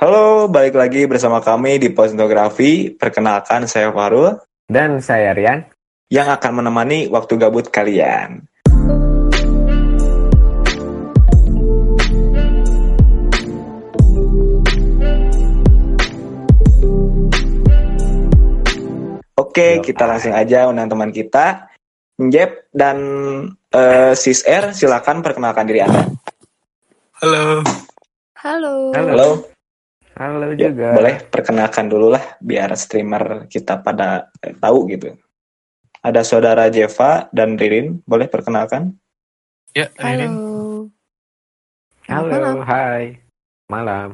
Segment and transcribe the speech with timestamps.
[0.00, 2.88] Halo, balik lagi bersama kami di Posnografi.
[2.88, 4.32] Perkenalkan, saya Farul
[4.64, 5.68] Dan saya Rian.
[6.08, 8.48] yang akan menemani waktu gabut kalian.
[19.36, 21.68] Oke, kita langsung aja undang teman kita,
[22.16, 22.96] Jeb dan
[23.68, 24.72] eh, Sis R.
[24.72, 26.08] Silakan perkenalkan diri Anda.
[27.20, 27.60] Halo.
[28.40, 28.96] Halo.
[28.96, 29.59] Halo.
[30.20, 30.52] Halo.
[30.52, 30.92] Halo Ya, juga.
[30.92, 35.16] boleh perkenalkan dulu lah biar streamer kita pada eh, tahu gitu.
[36.00, 39.00] Ada saudara Jeva dan Ririn, boleh perkenalkan?
[39.72, 40.28] Ya, Ririn.
[40.28, 40.92] Halo.
[42.04, 42.56] Halo, Malam.
[42.68, 43.04] hai.
[43.64, 44.10] Malam.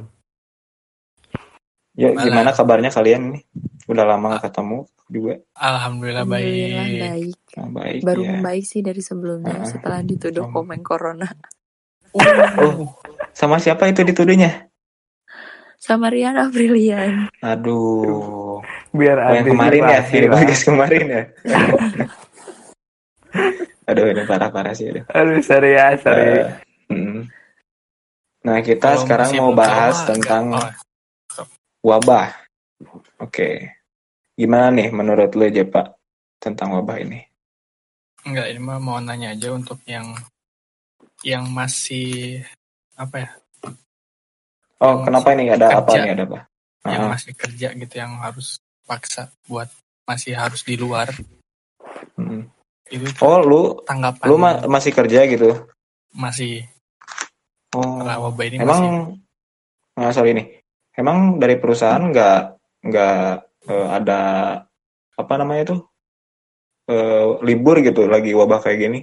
[1.97, 2.23] Ya, Malam.
[2.23, 3.42] gimana kabarnya kalian nih?
[3.86, 5.34] Udah lama gak ketemu juga.
[5.55, 7.02] Alhamdulillah, Alhamdulillah baik.
[7.02, 7.38] baik.
[7.56, 8.30] Nah, baik Baru ya.
[8.36, 9.66] membaik sih dari sebelumnya Ah.
[9.66, 11.30] setelah dituduh komen corona.
[12.12, 12.95] Oh,
[13.33, 14.66] sama siapa itu dituduhnya?
[15.87, 17.31] Sama Rian Aprilian.
[17.39, 18.59] Aduh,
[18.91, 20.43] Biar oh, yang kemarin ya, yang lah.
[20.43, 21.23] podcast kemarin ya.
[23.95, 24.91] Aduh, ini parah-parah sih.
[24.91, 25.06] Aduh.
[25.15, 26.43] Aduh, sorry ya, sorry.
[26.91, 27.31] Mm.
[28.43, 30.70] Nah, kita Kalau sekarang mau bahas sama, tentang oh,
[31.87, 32.34] wabah.
[33.23, 33.78] Oke.
[34.34, 35.95] Gimana nih menurut lu, Jepa,
[36.43, 37.23] tentang wabah ini?
[38.27, 40.19] enggak, ini mah mau nanya aja untuk yang
[41.23, 42.43] yang masih
[42.98, 43.31] apa ya?
[44.77, 46.00] Oh, Yang kenapa ini ada apa kerja.
[46.05, 46.38] nih ada apa?
[46.86, 48.48] Yang Ah, masih kerja gitu yang harus
[48.84, 49.69] paksa buat
[50.05, 51.08] masih harus di luar.
[52.20, 52.42] mm.
[52.86, 55.50] Itu Oh, lu tanggapan lu ma- masih kerja gitu?
[56.14, 56.62] masih
[57.74, 58.91] Oh, wabah ini emang masih
[59.97, 60.47] nggak sorry nih.
[60.97, 62.38] Emang dari perusahaan nggak
[62.86, 63.16] nggak
[63.69, 64.20] eh, ada
[65.16, 65.80] apa namanya tuh
[66.88, 69.00] eh, libur gitu lagi wabah kayak gini?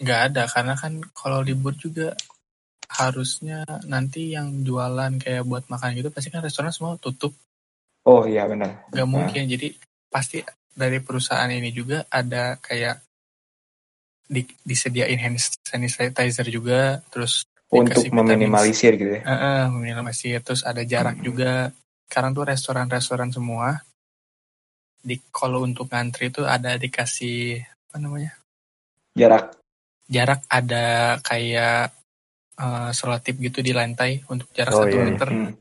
[0.00, 2.12] nggak ada karena kan kalau libur juga
[2.90, 7.30] harusnya nanti yang jualan kayak buat makan gitu pasti kan restoran semua tutup
[8.02, 8.90] Oh iya benar.
[8.90, 9.70] nggak mungkin jadi
[10.10, 10.42] pasti
[10.74, 12.98] dari perusahaan ini juga ada kayak
[14.26, 19.22] di, disediain hand sanitizer juga terus Untuk vitamin meminimalisir gitu ya.
[19.22, 21.26] eh, eh, meminimalisir terus ada jarak Hmm.
[21.26, 21.50] juga
[22.10, 23.78] sekarang tuh restoran-restoran semua
[25.00, 28.34] di kalau untuk ngantri itu ada dikasih apa namanya
[29.14, 29.54] Jarak.
[30.06, 31.94] jarak ada kayak
[32.60, 35.08] eh, selotip gitu di lantai untuk jarak Oh, satu iya, iya.
[35.08, 35.52] meter Hmm.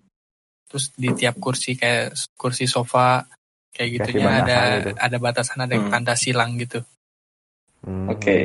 [0.69, 3.25] terus di tiap kursi kayak kursi sofa
[3.73, 4.91] kayak Kasih gitunya ada batasan gitu.
[4.99, 5.89] ada batasan ada Hmm.
[5.89, 6.79] tanda silang gitu
[7.79, 8.11] Hmm.
[8.11, 8.35] Oke.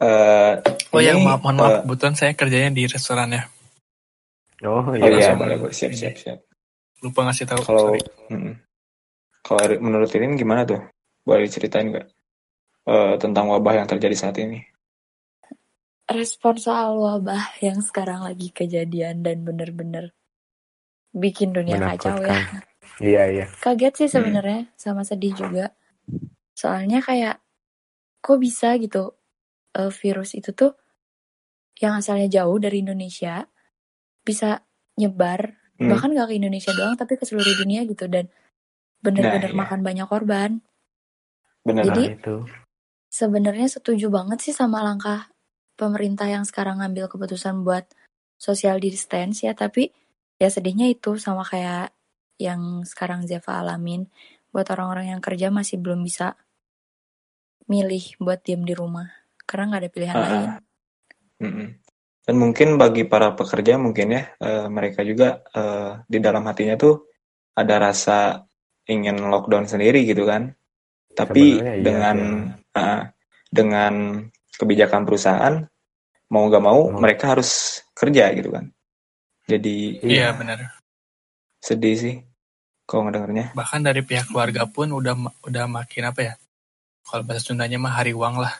[0.00, 0.54] Eh,
[0.94, 3.42] Oh ya, ini, maaf, mohon maaf, eh, kebetulan saya kerjanya di restoran ya.
[4.62, 5.02] Oh, oh iya.
[5.02, 5.74] iya, langsung boleh, boleh.
[5.74, 6.38] Siap, siap, siap.
[7.02, 7.60] Lupa ngasih tahu.
[7.66, 8.00] Kalau sorry.
[8.30, 8.52] mm,
[9.42, 10.78] kalau menurut Irin gimana tuh?
[11.26, 12.06] Boleh diceritain nggak
[12.86, 14.62] Eh, tentang wabah yang terjadi saat ini?
[16.10, 20.10] Respon soal wabah yang sekarang lagi kejadian dan bener-bener
[21.14, 22.34] bikin dunia kacau ya.
[23.00, 23.46] Iya, iya.
[23.64, 24.16] Kaget sih Hmm.
[24.20, 25.72] sebenarnya sama sedih juga.
[26.52, 27.40] Soalnya kayak
[28.20, 29.16] kok bisa gitu
[29.72, 30.76] eh, virus itu tuh
[31.80, 33.48] yang asalnya jauh dari Indonesia
[34.20, 34.60] bisa
[35.00, 35.88] nyebar Hmm.
[35.88, 38.28] bahkan gak ke Indonesia doang tapi ke seluruh dunia gitu dan
[39.00, 39.60] bener-bener Nah, iya.
[39.64, 40.50] makan banyak korban.
[41.64, 41.88] Bener.
[41.88, 42.36] Jadi, itu.
[43.08, 45.32] Sebenarnya setuju banget sih sama langkah
[45.80, 47.88] pemerintah yang sekarang ngambil keputusan buat
[48.36, 49.88] social distance ya, tapi
[50.36, 51.96] ya sedihnya itu sama kayak
[52.36, 54.08] yang sekarang Zeva alamin
[54.52, 56.36] buat orang-orang yang kerja masih belum bisa
[57.70, 59.06] milih buat diem di rumah
[59.46, 60.50] karena nggak ada pilihan Ah, lain.
[62.20, 67.08] Dan mungkin bagi para pekerja mungkin ya eh, mereka juga eh, di dalam hatinya tuh
[67.54, 68.42] ada rasa
[68.90, 70.50] ingin lockdown sendiri gitu kan.
[71.10, 73.02] Tapi Sebenarnya iya dengan sih, ah,
[73.50, 73.94] dengan
[74.56, 75.54] kebijakan perusahaan
[76.30, 76.98] mau nggak mau Hmm.
[77.02, 78.70] mereka harus kerja gitu kan.
[79.50, 80.58] Jadi Iya ya, benar.
[81.60, 82.16] sedih sih
[82.86, 83.52] kalau ngedengernya.
[83.52, 85.14] Bahkan dari pihak keluarga pun udah
[85.44, 86.34] udah makin apa ya?
[87.02, 88.54] Kalau bahasa Sundanya mah hari uang lah.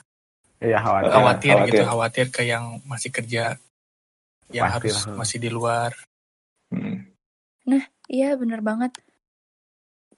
[0.60, 1.09] Iya, khawatir.
[1.09, 1.86] Ah, Khawatir, gitu, khawatir.
[1.86, 3.56] khawatir ke yang masih kerja,
[4.50, 5.14] yang Pasti harus lah.
[5.16, 5.91] masih di luar.
[6.75, 7.06] Mm.
[8.10, 8.98] Iya bener banget.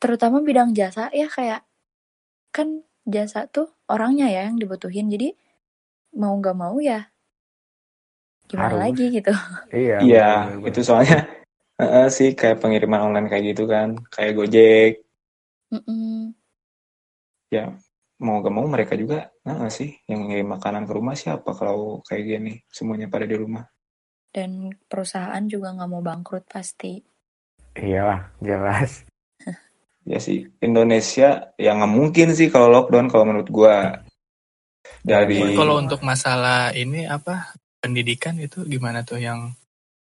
[0.01, 1.61] Terutama bidang jasa ya kayak
[2.49, 5.37] kan jasa tuh orangnya ya yang dibutuhin jadi
[6.17, 7.12] mau nggak mau ya
[8.53, 8.83] gimana Harus.
[8.85, 9.33] lagi gitu.
[9.73, 10.29] Iya, Iya,
[10.69, 11.25] itu soalnya
[11.81, 15.01] eh, sih kayak pengiriman online kayak gitu kan, kayak Gojek.
[15.73, 16.37] Mm-mm.
[17.49, 17.73] Ya
[18.23, 22.23] mau gak mau mereka juga nah sih yang ngirim makanan ke rumah siapa kalau kayak
[22.39, 23.67] gini semuanya pada di rumah.
[24.33, 27.03] Dan perusahaan juga nggak mau bangkrut pasti.
[27.77, 29.03] Iyalah, jelas.
[30.03, 34.03] Ya sih Indonesia yang nggak mungkin sih kalau lockdown kalau menurut gua
[35.07, 39.53] dari Kalau untuk masalah ini apa pendidikan itu gimana tuh yang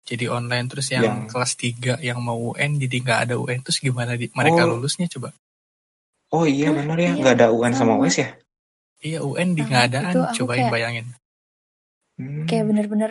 [0.07, 3.83] jadi online terus yang Yang- kelas 3 yang mau UN jadi nggak ada UN terus
[3.83, 4.71] gimana di, mereka Oh.
[4.73, 5.35] lulusnya coba
[6.31, 7.99] Oh iya benar ya, iya, nggak ada UN sama.
[7.99, 8.31] US ya?
[9.01, 11.07] iya UN di Sama, nggak adaan itu aku cobain kayak- bayangin
[12.17, 12.47] Hmm.
[12.47, 13.11] kayak bener-bener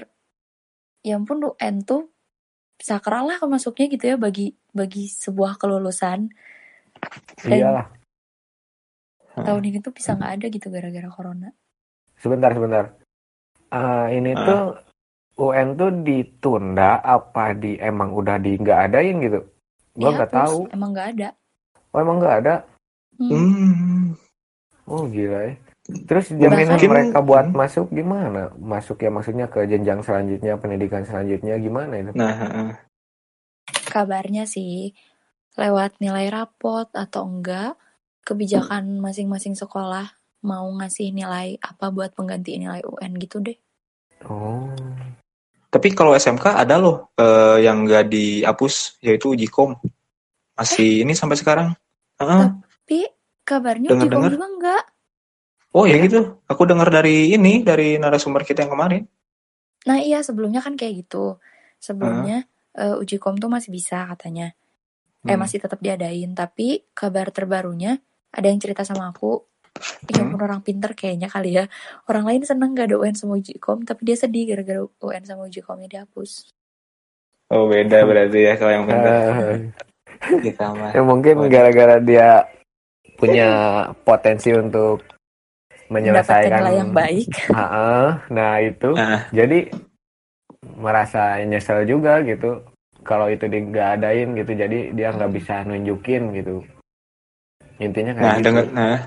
[1.00, 2.10] ya ampun UN tuh
[2.78, 6.32] sakral lah masuknya gitu ya bagi bagi sebuah kelulusan
[7.38, 7.86] Dan Iyalah.
[9.38, 11.52] tahun ini tuh bisa nggak ada gitu gara-gara corona
[12.16, 12.86] Sebentar, sebentar.
[13.76, 14.40] Ah, ini Ah.
[14.42, 14.64] tuh
[15.38, 19.44] UN tuh ditunda apa di emang udah di nggak adain gitu?
[19.92, 20.60] Gua nggak Dihapus, tahu.
[20.72, 21.30] emang nggak ada
[21.90, 22.56] Oh emang nggak ada?
[23.16, 23.32] Hmm.
[23.32, 24.04] Hmm.
[24.86, 25.54] Oh gila ya.
[25.86, 27.56] Terus jaminan Mungkin- mereka buat Hmm.
[27.56, 28.50] masuk gimana?
[28.54, 32.12] Masuk ya maksudnya ke jenjang selanjutnya, pendidikan selanjutnya gimana itu?
[32.14, 32.70] Nah, heeh.
[33.86, 34.92] kabarnya sih
[35.56, 37.80] lewat nilai rapot atau enggak
[38.22, 40.12] kebijakan masing-masing sekolah
[40.42, 43.56] mau ngasih nilai apa buat pengganti nilai UN gitu deh
[44.26, 44.70] Oh.
[45.70, 49.76] Tapi kalau SMK ada loh eh, yang nggak dihapus, yaitu Ujikom.
[50.56, 51.68] Masih ini sampai sekarang.
[52.16, 52.48] Heeh.
[52.56, 53.00] tapi
[53.44, 54.32] kabarnya Ujikom Dengar-dengar.
[54.32, 54.84] juga enggak
[55.70, 56.40] Oh ya gitu.
[56.48, 59.04] Aku dengar dari ini, dari narasumber kita yang kemarin.
[59.84, 61.38] nah iya sebelumnya kan kayak gitu
[61.78, 64.56] sebelumnya eh, Ujikom tuh masih bisa katanya
[65.22, 65.38] eh Hmm.
[65.38, 68.00] masih tetap diadain tapi kabar terbarunya
[68.32, 69.44] ada yang cerita sama aku
[70.06, 70.38] ya Hmm.
[70.38, 71.66] orang pinter kayaknya kali ya.
[72.06, 75.88] Orang lain seneng gak ada UN sama Ujikom tapi dia sedih gara-gara UN sama Ujikomnya
[75.88, 76.52] dihapus.
[77.50, 79.22] Oh beda berarti ya kalau yang benar.
[79.46, 80.92] Eh, Kita mah.
[80.96, 82.50] ya mungkin gara-gara dia
[83.16, 83.48] punya
[84.02, 85.06] potensi untuk
[85.94, 87.30] menyelesaikan nilai yang baik.
[87.58, 88.90] Heeh, nah itu.
[88.98, 89.70] Nah, jadi
[90.76, 92.66] merasa nyesel juga gitu.
[93.06, 96.66] Kalau itu di nggak adain gitu jadi dia nggak bisa nunjukin gitu.
[97.78, 98.46] Intinya kayak nah gitu.
[98.50, 98.98] dengar nah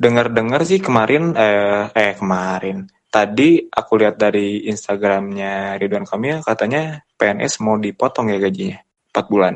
[0.00, 7.60] dengar-dengar sih kemarin eh eh kemarin tadi aku lihat dari Instagramnya Ridwan Kamil katanya PNS
[7.60, 8.80] mau dipotong ya gajinya
[9.12, 9.54] 4 bulan.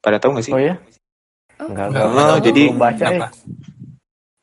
[0.00, 0.54] Pada tahu nggak sih?
[0.56, 0.74] oh ya
[1.60, 2.46] Oh, nggak Nggak, nggak Oh, tahu.
[2.48, 3.28] jadi- baca ya?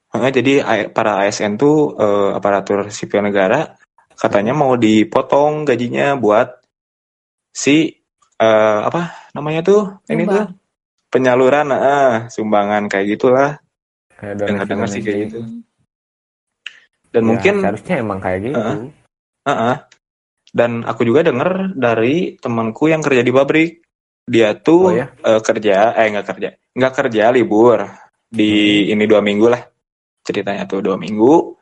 [0.09, 0.53] Heeh, jadi
[0.89, 3.75] para ASN tuh eh, aparatur sipil negara
[4.13, 6.59] katanya mau dipotong gajinya buat
[7.50, 7.94] si
[8.38, 10.47] eh, apa namanya tuh ini tuh
[11.09, 13.57] penyaluran eh, sumbangan kayak gitulah
[14.19, 15.39] Kayak dengar-dengar sih kayak gitu.
[15.42, 15.62] Hmm.
[17.10, 18.60] dan Ya, mungkin seharusnya emang kayak gitu.
[18.60, 18.77] Heeh.
[19.48, 19.77] Heeh.
[20.50, 23.86] dan aku juga dengar dari temanku yang kerja di pabrik.
[24.25, 25.13] Dia tuh Oh, ya?
[25.25, 26.50] eh, kerja eh nggak kerja.
[26.74, 27.86] Nggak kerja libur.
[28.30, 28.50] Di
[28.86, 28.94] Hmm.
[28.98, 29.62] ini dua minggu lah.
[30.25, 31.54] Ceritanya tuh dua minggu.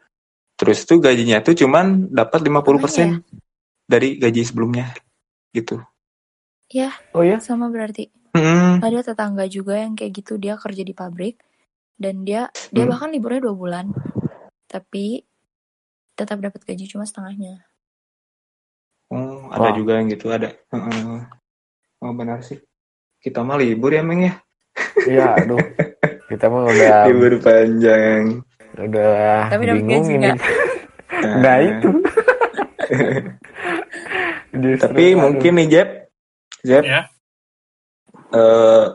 [0.56, 3.24] Terus tuh gajinya tuh cuman dapat 50%
[3.88, 4.92] dari gaji sebelumnya.
[5.51, 5.80] Gitu.
[7.12, 7.39] Oh ya?
[7.44, 8.07] sama berarti.
[8.36, 8.83] Hmm.
[8.83, 10.39] ada tetangga juga yang kayak gitu.
[10.39, 11.39] Dia kerja di pabrik
[11.97, 12.91] dan dia dia Hmm.
[12.94, 13.85] bahkan liburnya dua bulan.
[14.65, 15.21] Tapi
[16.13, 17.65] tetap dapat gaji cuma setengahnya.
[19.07, 19.75] Oh, ada Wah.
[19.75, 20.51] juga yang gitu ada.
[20.69, 21.21] Heeh.
[21.97, 22.59] oh benar sih.
[23.17, 24.33] Kita mah libur ya Meng ya?
[25.03, 25.57] Iya aduh.
[26.27, 28.43] Kita mah udah libur panjang.
[28.75, 30.29] Udah Tapi bingung ini.
[31.43, 31.89] nah itu.
[34.53, 35.89] Justru, Tapi mungkin nih Jeb,
[36.63, 37.01] Jeb, Ya.
[38.33, 38.85] eh,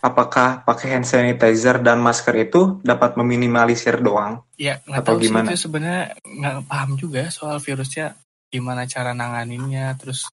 [0.00, 4.44] apakah pakai hand sanitizer dan masker itu dapat meminimalisir doang?
[4.56, 5.48] Ya nggak Atau tahu sih gimana?
[5.48, 8.16] itu sebenarnya nggak paham juga soal virusnya
[8.48, 10.28] gimana cara nanganinnya terus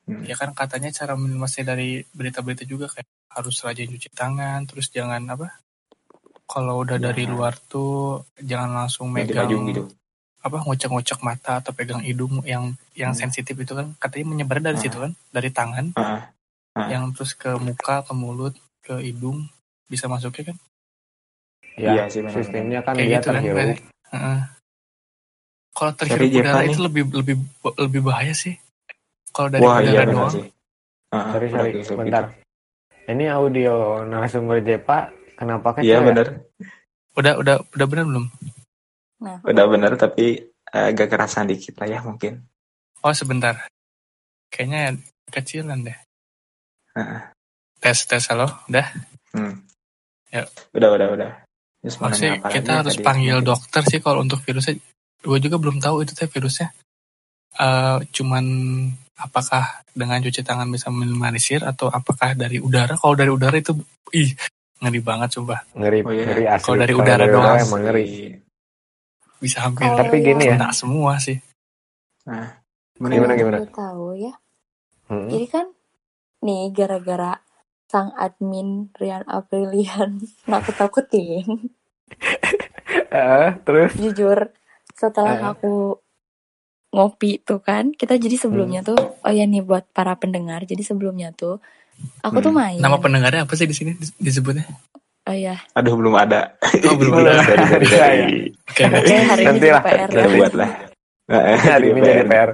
[0.00, 0.24] Hmm.
[0.26, 5.22] ya kan katanya cara minimalisir dari berita-berita juga kayak harus rajin cuci tangan terus jangan
[5.28, 5.54] apa
[6.44, 7.12] kalau udah Ya.
[7.12, 9.86] dari luar tuh jangan langsung megang gitu.
[10.40, 13.20] apa ngocek-ngocek mata atau pegang hidung yang yang Hmm.
[13.22, 14.82] sensitif itu kan katanya menyebar dari Ah.
[14.82, 16.32] situ kan dari tangan Ah,
[16.74, 16.88] ah.
[16.90, 18.56] yang terus ke muka ke mulut
[18.90, 19.46] ke hidung
[19.86, 20.56] bisa masuknya kan
[21.78, 22.42] ya Iya sih, benar-benar.
[22.42, 23.78] sistemnya kan kayak dia gitu kan terhirup
[24.10, 24.40] Heeh.
[25.70, 26.74] kalau terhirup Jepang udara nih.
[26.74, 27.36] itu lebih lebih
[27.78, 28.54] lebih bahaya sih
[29.30, 30.46] kalau dari Wah iya udara benar doang sih.
[31.14, 31.94] Ah, sorry sorry gitu,
[33.10, 33.74] ini audio
[34.06, 36.06] narasumber Jepa kenapa kecil Iya ya?
[36.06, 36.26] benar,
[37.18, 38.26] udah udah udah benar belum
[39.20, 42.46] nah udah benar tapi agak kerasan dikit lah ya mungkin.
[43.02, 43.66] oh sebentar
[44.50, 44.98] kayaknya
[45.30, 45.98] kecilan deh
[46.94, 47.22] Heeh.
[47.80, 48.86] Tes tes halo udah
[49.30, 49.62] Hmm.
[50.34, 50.42] Ya.
[50.74, 51.30] Udah udah udah.
[51.80, 53.06] Terus mau maksudnya kita harus tadi?
[53.06, 54.74] panggil dokter sih kalau untuk virusnya
[55.22, 56.74] gue juga belum tahu itu teh virusnya
[57.52, 58.44] Eh cuman
[59.16, 63.74] apakah dengan cuci tangan bisa minimalisir atau apakah dari udara kalau dari udara itu
[64.10, 64.34] ih
[64.80, 66.24] ngeri banget coba ngeri Oh, iya.
[66.26, 68.06] ngeri asli Kalau dari udara doang emang ngeri
[69.38, 71.38] bisa hampir Kalau tapi gini ya kena semua sih
[72.26, 72.50] Nah,
[72.98, 73.56] Gimana, gimana?
[73.62, 74.34] gue tahu ya
[75.06, 75.26] Mm-mm.
[75.28, 75.66] jadi kan
[76.42, 77.34] nih gara-gara
[77.90, 81.46] sang admin Rian Aprilian nakut-nakutin
[83.10, 84.54] Eh, terus jujur
[84.92, 85.46] setelah Eh.
[85.48, 85.98] aku
[86.90, 87.90] ngopi tuh kan.
[87.90, 90.62] Kita jadi sebelumnya tuh oh ya nih buat para pendengar.
[90.62, 91.58] Jadi sebelumnya tuh
[92.20, 92.58] aku tuh Hmm.
[92.60, 92.78] main.
[92.78, 94.66] Nama pendengarnya apa sih di sini dis- disebutnya?
[95.22, 95.54] Oh ya.
[95.72, 96.54] Aduh belum ada.
[96.82, 97.38] Oh, belum ada.
[97.40, 98.38] Dari dari Iya, dari.
[98.60, 100.70] Oke, Oke, hari ini Nanti jadi lah, PR Kita buat lah.
[101.26, 102.50] Nah, Hari ini jadi PR.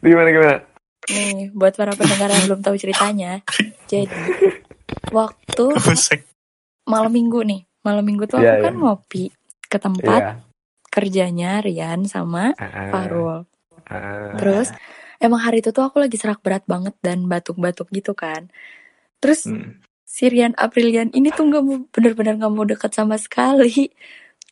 [0.00, 0.56] Gimana gimana?
[1.10, 3.42] Nih, buat para pendengar yang belum tahu ceritanya.
[3.90, 4.22] Jadi
[5.10, 5.66] waktu
[6.86, 7.66] malam minggu nih.
[7.82, 8.78] Malam minggu tuh aku Iya, kan iya.
[8.78, 9.24] ngopi
[9.66, 10.32] ke tempat Iya.
[10.86, 13.42] kerjanya Rian sama Ah, Farul.
[13.90, 14.38] ah.
[14.38, 14.70] Terus
[15.18, 18.46] emang hari itu tuh aku lagi serak berat banget dan batuk-batuk gitu kan.
[19.18, 19.82] Terus Hmm.
[20.06, 23.90] si Rian Aprilian ini tuh nggak mau bener-bener nggak mau deket sama sekali.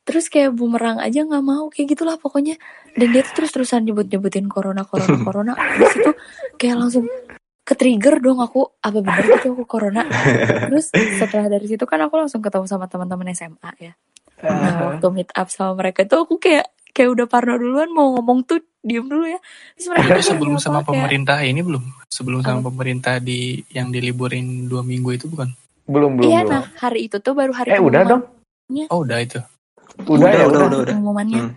[0.01, 2.57] Terus kayak bumerang aja nggak mau kayak gitulah pokoknya.
[2.97, 5.53] Dan dia tuh terus-terusan nyebut-nyebutin corona corona corona.
[5.55, 6.11] Di situ
[6.57, 7.05] kayak langsung
[7.61, 10.03] ke trigger dong aku apa bener gitu aku corona.
[10.67, 13.93] Terus setelah dari situ kan aku langsung ketemu sama teman-teman SMA ya.
[14.41, 18.43] Nah waktu meet up sama mereka tuh aku kayak kayak udah parno duluan mau ngomong
[18.43, 19.39] tuh diem dulu ya.
[19.77, 21.85] Terus mereka Itu kayak sebelum sama kayak, pemerintah ini belum?
[22.11, 22.67] Sebelum sama Apa?
[22.73, 25.53] pemerintah di yang diliburin dua minggu itu bukan?
[25.87, 26.51] Belum belum Iya belum.
[26.51, 28.23] nah hari itu tuh baru hari Eh udah dong.
[28.91, 29.39] Oh udah itu.
[30.07, 30.67] Udah, ya udah, udah.
[30.67, 30.93] udah, udah.
[30.95, 31.43] pengumumannya.
[31.43, 31.53] Hmm.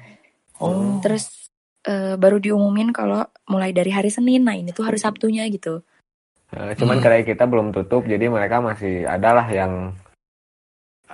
[0.59, 0.99] Oh.
[1.03, 1.49] Terus
[1.83, 4.47] eh, baru diumumin kalau mulai dari hari Senin.
[4.47, 5.83] Nah ini tuh hari Sabtunya gitu.
[6.53, 7.03] Eh, cuman Hmm.
[7.03, 9.97] karena kita belum tutup, jadi mereka masih adalah yang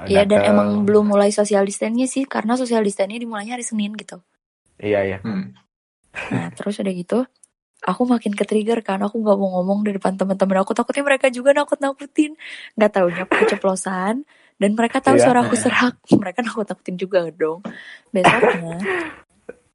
[0.08, 0.56] Iya dan dateng.
[0.56, 4.24] emang belum mulai social distance-nya sih karena social distance-nya dimulainya hari Senin gitu.
[4.80, 5.18] Iya iya.
[5.20, 5.52] Hmm.
[6.32, 7.20] Nah terus udah gitu
[7.84, 11.32] aku makin ke trigger kan aku nggak mau ngomong di depan teman-teman aku takutnya mereka
[11.32, 12.36] juga nakut-nakutin
[12.76, 14.28] nggak taunya aku keceplosan
[14.60, 15.24] dan mereka tahu Iya.
[15.24, 17.64] suara aku serak mereka nakut-nakutin juga dong
[18.10, 18.76] besoknya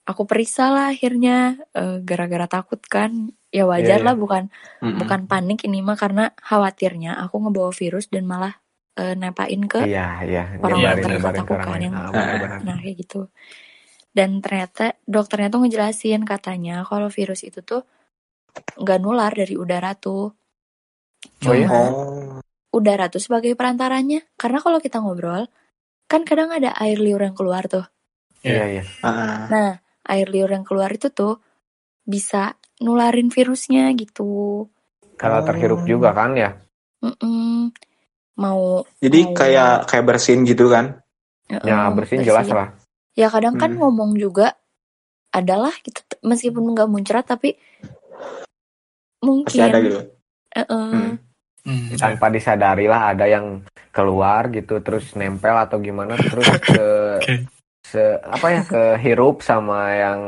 [0.04, 1.36] aku periksa lah akhirnya
[1.72, 3.10] eh, gara-gara takut kan
[3.48, 4.06] ya wajar Iya, iya.
[4.06, 4.96] lah bukan Hmm.
[4.96, 8.52] bukan panik ini mah karena khawatirnya aku ngebawa virus dan malah
[8.94, 10.44] eh, nepain ke Iya iya.
[10.54, 11.82] Orang-orang Nyebarin- terdekat nyebarin aku ke orang kan lain.
[11.82, 13.20] yang- Ah, nah kayak gitu
[14.12, 17.82] dan ternyata dokternya tuh ngejelasin katanya kalau virus itu tuh
[18.76, 20.30] nggak nular dari udara tuh
[21.42, 21.64] Oh iya?
[21.64, 22.38] Cuma Oh.
[22.74, 25.46] Udara tuh sebagai perantaranya karena kalau kita ngobrol
[26.04, 27.86] kan kadang ada air liur yang keluar tuh
[28.42, 28.82] Iya iya.
[29.00, 29.46] Ah.
[29.46, 29.70] nah
[30.04, 31.38] air liur yang keluar itu tuh
[32.02, 34.66] bisa nularin virusnya gitu
[35.14, 35.46] Kalau Oh.
[35.46, 36.50] terhirup juga kan ya.
[37.00, 37.70] Mm-mm.
[38.34, 40.98] mau Jadi mau- kayak kayak bersin gitu kan?
[41.46, 42.74] Mm-mm, Ya bersin jelas lah.
[43.14, 43.80] ya kadang kan Hmm.
[43.80, 44.58] ngomong juga
[45.30, 47.54] adalah gitu meskipun nggak muncrat tapi
[49.20, 50.00] mungkin Pasti ada gitu.
[50.52, 50.90] Eh-eh.
[50.90, 51.14] Hmm.
[51.64, 56.84] Hmm, Tanpa disadari lah ada yang keluar gitu terus nempel atau gimana terus ke
[57.18, 57.34] Oke.
[57.82, 60.20] se apa ya ke hirup sama yang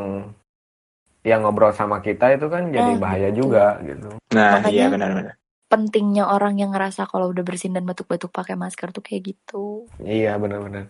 [1.21, 3.39] yang ngobrol sama kita itu kan jadi Nah, bahaya gitu.
[3.45, 4.17] juga gitu.
[4.31, 5.35] Nah, Makanya- iya benar-benar.
[5.67, 10.39] pentingnya orang yang ngerasa kalau udah bersin dan batuk-batuk pakai masker tuh kayak gitu Iya
[10.39, 10.87] benar-benar.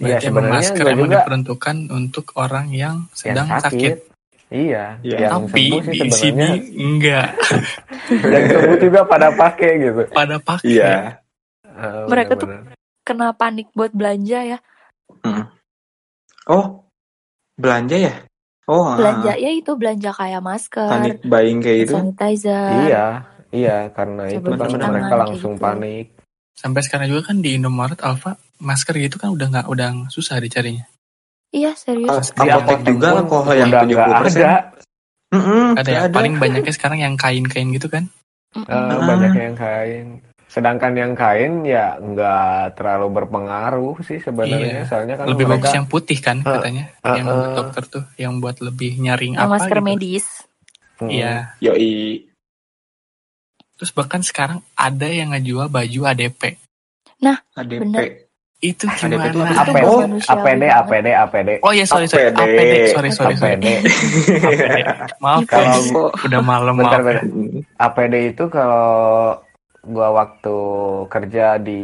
[0.00, 3.62] Iya sebenarnya masker juga diperuntukkan untuk orang yang yang sedang sakit.
[3.62, 3.94] sakit.
[4.50, 4.98] Iya.
[5.06, 5.16] Iya.
[5.26, 7.28] Yang Tapi sembuh sih di sini sebenarnya enggak
[8.34, 10.00] yang sembuh juga pada pakai gitu.
[10.10, 10.66] pada pakai.
[10.66, 10.94] Iya.
[11.64, 12.48] Eh, Mereka tuh
[13.06, 14.58] kena panik buat belanja ya
[16.50, 16.82] Oh,
[17.54, 18.14] belanja ya?
[18.66, 18.98] Oh, ah.
[18.98, 21.94] belanja ya itu belanja kayak masker panik buying kayak gitu.
[21.98, 23.06] sanitizer Iya,
[23.50, 25.62] iya karena itu kan mereka langsung gitu.
[25.62, 26.06] panik.
[26.54, 30.86] Sampai sekarang juga kan di Indomaret Alfa masker gitu kan udah nggak udah susah dicarinya.
[31.50, 34.38] Iya serius Di apotek juga alkohol yang udah nggak 70%.
[34.38, 34.52] ada.
[35.30, 38.10] Mm-mm, Ada nggak yang paling banyaknya sekarang yang kain-kain gitu kan.
[38.52, 38.66] Mm-mm.
[38.66, 38.98] Eh, Ah.
[39.00, 40.06] banyak yang kain.
[40.50, 44.82] Sedangkan yang kain ya nggak terlalu berpengaruh sih sebenarnya.
[44.82, 44.90] Iya.
[44.90, 46.84] Soalnya kan Lebih mereka bagus yang putih kan Ah, katanya.
[47.00, 47.54] ah, yang ah.
[47.54, 49.86] dokter tuh yang buat lebih nyaring yang apa masker gitu.
[49.86, 50.26] medis
[50.98, 51.34] Mm, Iya.
[51.62, 52.28] Yoi.
[53.72, 56.58] Terus bahkan sekarang ada yang ngejual baju ADP.
[57.56, 57.80] ADP.
[57.80, 58.04] Bener.
[58.60, 59.56] Itu ADP itu gimana?
[59.56, 59.72] apa?
[59.72, 60.62] APD, Oh, APD.
[60.68, 62.44] APD, APD, Oh iya sorry sorry APD.
[62.60, 62.72] APD.
[62.90, 63.56] Sorry sorry sorry.
[63.56, 63.66] APD.
[65.24, 67.24] Maaf Ipo, Kalau- udah malam Bentar, maaf.
[67.24, 67.24] bentar.
[67.80, 69.40] APD itu kalau
[69.82, 70.56] gua waktu
[71.08, 71.80] kerja di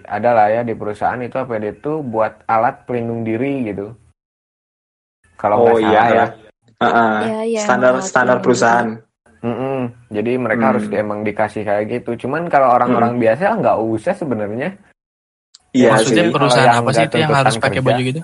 [0.00, 3.90] ada lah ya di perusahaan itu APD itu buat alat pelindung diri gitu.
[5.34, 6.14] Kalau Oh nggak iya salah ya.
[6.14, 6.26] ya.
[6.80, 7.18] Ah.
[7.20, 8.94] Iya, iya, standar standar perusahaan.
[9.40, 9.90] Mm-mm.
[10.08, 10.70] Jadi mereka Hmm.
[10.72, 12.14] harus emang dikasih kayak gitu.
[12.16, 14.78] Cuman kalau orang-orang biasa nggak usah sebenarnya.
[15.72, 16.32] Iya Maksudnya sih.
[16.32, 17.88] perusahaan apa sih nggak itu yang harus pakai kerja.
[17.88, 18.20] baju gitu?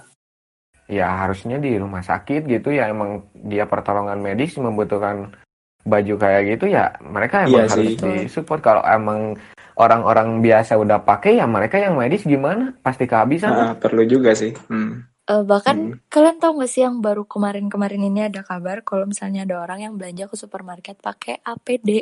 [0.88, 5.37] Ya harusnya di rumah sakit gitu ya emang dia pertolongan medis membutuhkan
[5.85, 7.97] baju kayak gitu ya mereka emang Iya harus sih.
[7.97, 8.61] disupport.
[8.61, 9.37] Kalau emang
[9.76, 12.73] orang-orang biasa udah pakai ya mereka yang medis gimana?
[12.81, 13.52] Pasti kehabisan.
[13.52, 14.52] Ah, perlu juga sih.
[14.69, 15.05] Hmm.
[15.25, 16.00] Eh, bahkan Hmm.
[16.09, 19.95] kalian tahu gak sih yang baru kemarin-kemarin ini ada kabar kalau misalnya ada orang yang
[19.97, 22.00] belanja ke supermarket pakai APD.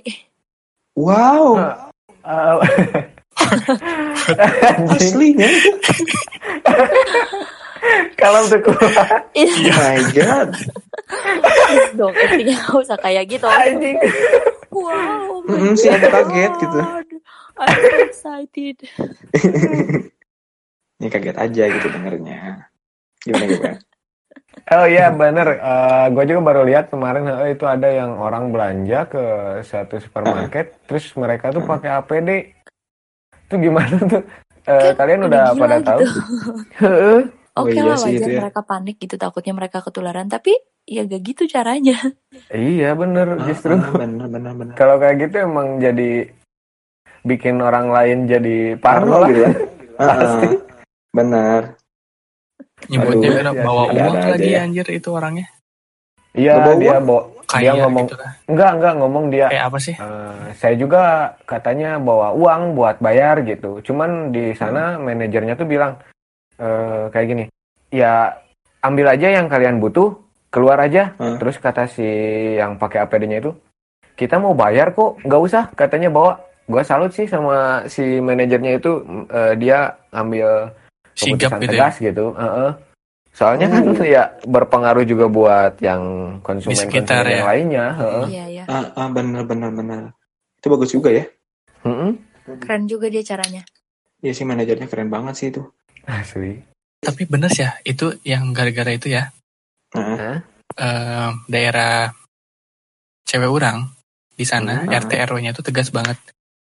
[0.94, 1.74] Wow, Eh,
[2.22, 3.10] anjing.
[4.96, 5.46] aslinya.
[8.20, 10.50] Kalau untuk keluar Iya Oh my god.
[11.94, 13.46] dong, actingnya nggak usah kayak gitu.
[13.46, 13.94] anjing.
[14.74, 16.78] Wow, my Mm-mm, sih, aku kaget gitu.
[17.56, 18.76] I'm so excited.
[21.00, 22.68] Ini kaget aja gitu dengernya.
[23.22, 23.78] Gimana gimana?
[24.66, 29.06] Oh iya bener, Eh gue juga baru lihat kemarin eh, itu ada yang orang belanja
[29.06, 29.24] ke
[29.62, 32.55] satu supermarket, terus mereka tuh pakai APD.
[33.46, 34.22] Itu gimana tuh?
[34.66, 35.86] Eh, Kan kalian udah pada gitu.
[35.86, 36.00] tahu?
[36.82, 37.20] Heeh.
[37.56, 38.40] Oh Oke iya lah wajar ya.
[38.44, 40.52] mereka panik gitu takutnya mereka ketularan tapi
[40.84, 41.96] ya gak gitu caranya.
[42.52, 44.74] iya bener, justru Ah, ah, bener bener bener.
[44.76, 46.28] kalau kayak gitu emang jadi
[47.24, 49.50] bikin orang lain jadi parno gitu ya.
[49.96, 50.48] Pasti.
[51.16, 51.80] Bener.
[52.92, 54.60] Nyebutnya ya, bawa ada-ada uang lagi ya.
[54.60, 55.46] anjir itu orangnya.
[56.36, 57.08] Iya dia uang?
[57.46, 58.32] Bawa dia Kaya ngomong gitu lah.
[58.50, 59.94] enggak enggak ngomong dia Eh apa sih?
[59.94, 61.02] Eh, saya juga
[61.46, 63.78] katanya bawa uang buat bayar gitu.
[63.86, 65.96] Cuman di sana manajernya tuh bilang
[66.58, 67.44] eh, kayak gini,
[67.94, 68.34] ya
[68.82, 70.18] ambil aja yang kalian butuh,
[70.50, 71.14] keluar aja.
[71.22, 71.38] Hmm.
[71.38, 72.06] Terus kata si
[72.58, 73.52] yang pakai APD-nya itu,
[74.16, 75.64] kita mau bayar kok, nggak usah.
[75.74, 76.42] Katanya bawa.
[76.66, 80.74] Gua salut sih sama si manajernya itu, eh, dia ambil
[81.14, 81.70] Sigap keputusan gitu ya.
[81.70, 82.24] tegas gitu.
[82.34, 82.70] Heeh.
[83.36, 84.00] Soalnya kan Oh.
[84.00, 86.00] ya berpengaruh juga buat yang
[86.40, 87.44] konsumen sekitar konsumen yang ya.
[87.44, 87.84] lainnya.
[87.94, 88.24] Heeh.
[88.32, 88.64] Iya ya.
[88.64, 90.02] Ah, ah, bener bener bener.
[90.56, 91.28] Itu bagus juga ya.
[91.84, 92.16] Mm-mm.
[92.58, 93.62] Keren juga dia caranya.
[94.18, 95.60] Iya sih manajernya keren banget sih itu.
[96.02, 96.64] Asli.
[96.96, 99.28] Tapi bener sih ya, itu yang gara-gara itu ya.
[99.92, 100.40] Hah?
[100.74, 102.10] eh, daerah
[103.22, 103.92] cewek orang
[104.32, 104.92] di sana Hmm.
[104.92, 106.16] RT RW-nya itu tegas banget.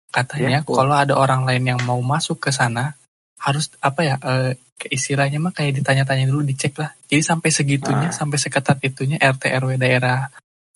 [0.09, 2.97] Katanya Ya, kalau ada orang lain yang mau masuk ke sana
[3.42, 6.90] harus apa ya eh, ke istilahnya mah kayak ditanya-tanya dulu dicek lah.
[7.04, 8.14] Jadi sampai segitunya, Ah.
[8.14, 10.26] sampai seketat itunya RT RW daerah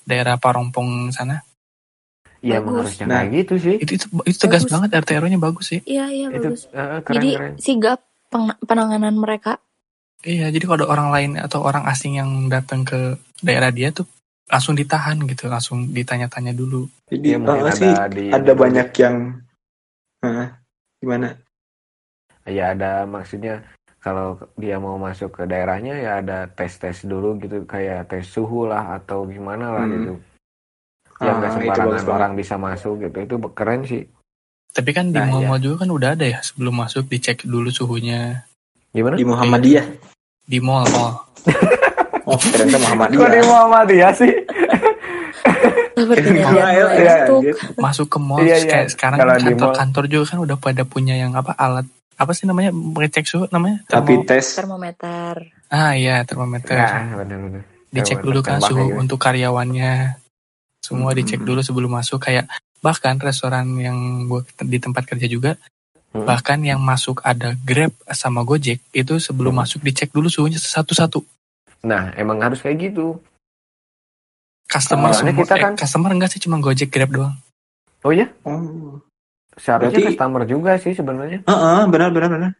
[0.02, 1.42] daerah Parompong sana.
[2.38, 2.94] Iya emang Bagus.
[2.94, 3.18] harusnya Nah.
[3.20, 3.74] kayak gitu sih.
[3.76, 4.72] Itu itu, itu tegas Bagus.
[4.72, 5.80] banget RT RW-nya bagus sih.
[5.82, 6.62] Iya iya Itu bagus.
[6.68, 7.52] eh, keren Jadi keren.
[7.58, 9.58] sigap peng- penanganan mereka.
[10.22, 14.06] Iya, jadi kalau ada orang lain atau orang asing yang datang ke daerah dia tuh
[14.46, 16.86] langsung ditahan gitu, langsung ditanya-tanya dulu.
[17.06, 19.16] jadi mungkin ah, ada sih di- ada banyak yang
[20.18, 20.58] Ah,
[20.98, 21.38] gimana?
[22.46, 23.66] Ya ada maksudnya
[23.98, 28.64] kalau dia mau masuk ke daerahnya ya ada tes tes dulu gitu kayak tes suhu
[28.64, 29.94] lah atau gimana lah Hmm.
[29.94, 30.12] gitu.
[31.16, 33.16] Ya nggak Ah, sembarangan orang bisa masuk gitu.
[33.18, 34.06] Itu keren sih.
[34.68, 38.44] Tapi kan di Nah, mall-mall juga kan udah ada ya sebelum masuk dicek dulu suhunya
[38.90, 39.16] Gimana?
[39.16, 39.86] Di Muhammadiyah.
[40.44, 41.14] di mall mall.
[42.26, 43.42] Oh, keren tuh Kok di Muhammadiyah.
[43.44, 44.32] Muhammadiyah sih?
[45.96, 47.14] Iya, iya.
[47.76, 48.68] Masuk ke mall Iya, iya.
[48.68, 52.32] kayak sekarang Kalau di mall- kantor-kantor juga kan udah pada punya yang apa alat apa
[52.32, 55.34] sih namanya ngecek suhu namanya Tapi Termo- tes Termometer.
[55.68, 57.62] ah iya termometer Nah, benar-benar.
[57.88, 58.96] dicek dulu kan suhu gitu.
[58.96, 60.16] untuk karyawannya
[60.80, 61.18] semua Hmm.
[61.18, 62.48] dicek dulu sebelum masuk kayak
[62.78, 65.60] bahkan restoran yang gue di tempat kerja juga
[66.08, 66.24] Hmm.
[66.24, 69.62] bahkan yang masuk ada Grab sama Gojek itu sebelum Hmm.
[69.62, 71.20] masuk dicek dulu suhunya satu-satu
[71.82, 73.20] Nah, emang harus kayak gitu.
[74.66, 77.36] customer semua kita eh, kan- customer enggak sih cuma Gojek Grab doang
[78.00, 79.02] Oh iya, Oh.
[79.56, 81.40] Seharusnya Berarti- customer juga sih sebenarnya.
[81.42, 82.52] Heeh, benar benar benar.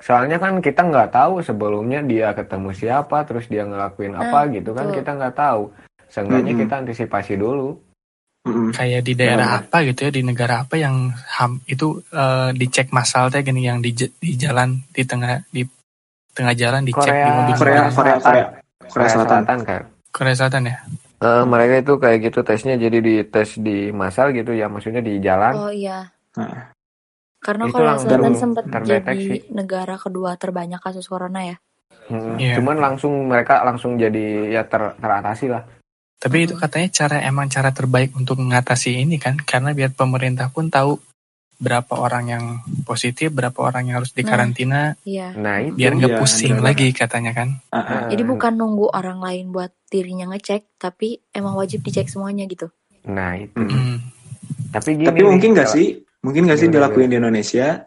[0.00, 4.72] Soalnya kan kita nggak tahu sebelumnya dia ketemu siapa, terus dia ngelakuin apa Nah, gitu
[4.72, 4.96] kan betul.
[4.96, 5.62] kita nggak tahu.
[6.08, 6.62] Seenggaknya Mm-mm.
[6.62, 7.76] kita antisipasi dulu.
[8.72, 9.62] Kayak di daerah Benar.
[9.62, 13.78] apa gitu ya di negara apa yang ham itu eh, dicek massal teh gini yang
[13.78, 15.60] di, di jalan di tengah di
[16.32, 18.46] tengah jalan dicek Korea- di mobil Korea Korea, Korea Korea
[18.88, 19.40] Korea Selatan.
[19.60, 19.82] kan.
[20.08, 20.76] Korea Selatan ya
[21.20, 25.20] Eh, mereka itu kayak gitu tesnya jadi di tes di masal gitu ya maksudnya di
[25.20, 25.52] jalan.
[25.54, 26.08] Oh iya.
[26.34, 26.72] Nah,
[27.38, 29.08] Karena Itu langsung Selatan sempat terdeteksi.
[29.08, 31.56] jadi negara kedua terbanyak kasus corona ya.
[32.06, 32.54] Mm, Iya.
[32.60, 35.64] Cuman langsung mereka langsung jadi ya ter- teratasi lah.
[36.16, 36.60] tapi itu Mhm.
[36.60, 41.00] katanya cara emang cara terbaik untuk mengatasi ini kan karena biar pemerintah pun tahu
[41.60, 42.44] berapa orang yang
[42.82, 45.36] positif berapa orang yang harus dikarantina Iya.
[45.36, 45.76] Nah itu.
[45.76, 46.68] biar nggak Iya, pusing benar-benar.
[46.72, 48.02] lagi katanya kan ah, ah.
[48.08, 52.72] Jadi bukan nunggu orang lain buat dirinya ngecek, tapi emang wajib dicek semuanya gitu.
[53.04, 53.52] Nah itu.
[53.54, 53.68] Mm.
[53.68, 53.96] Hmm.
[54.70, 55.06] Tapi gini.
[55.06, 55.86] Tapi nih, mungkin nggak sih?
[56.20, 57.84] Mungkin nggak sih dilakuin di Indonesia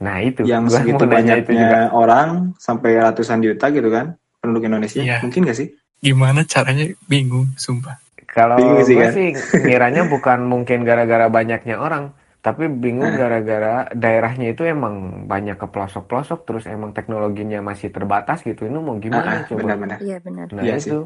[0.00, 0.48] Nah itu.
[0.48, 1.60] yang Gua segitu mau nanya itu juga.
[1.60, 4.96] banyaknya orang sampai ratusan juta gitu kan penduduk Indonesia?
[4.98, 5.20] Iya.
[5.20, 5.68] Mungkin nggak sih?
[6.00, 9.12] gimana caranya bingung sumpah Kalau sih, kan?
[9.12, 15.66] sih ngiranya bukan mungkin gara-gara banyaknya orang, tapi bingung gara-gara daerahnya itu emang banyak ke
[15.66, 18.64] pelosok-pelosok, terus emang teknologinya masih terbatas gitu.
[18.64, 19.58] Ini mau Ah, gimana ah, coba?
[19.60, 19.98] benar-benar.
[20.00, 20.46] Iya benar.
[20.50, 20.90] Nah Iya sih.
[20.90, 21.00] itu.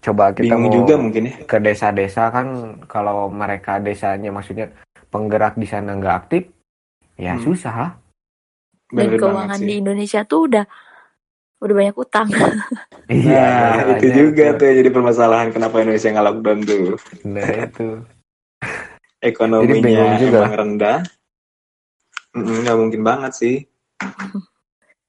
[0.00, 1.34] Coba kita Bingung mau juga mungkin ya.
[1.44, 2.48] ke desa-desa kan,
[2.88, 4.72] kalau mereka desanya maksudnya
[5.08, 6.48] penggerak di sana nggak aktif,
[7.16, 7.44] ya Hmm.
[7.44, 8.00] susah.
[8.88, 9.66] Dan Bener banget keuangan sih.
[9.66, 10.64] di Indonesia tuh udah
[11.60, 12.28] udah banyak utang.
[13.10, 13.42] Iya,
[13.74, 14.58] Nah, itu juga itu.
[14.62, 16.84] tuh jadi permasalahan kenapa Indonesia nggak lockdown tuh.
[17.26, 17.88] Nah itu.
[19.20, 20.38] Ekonominya bingung juga.
[20.42, 20.98] emang rendah.
[22.32, 23.56] Nggak mungkin banget sih.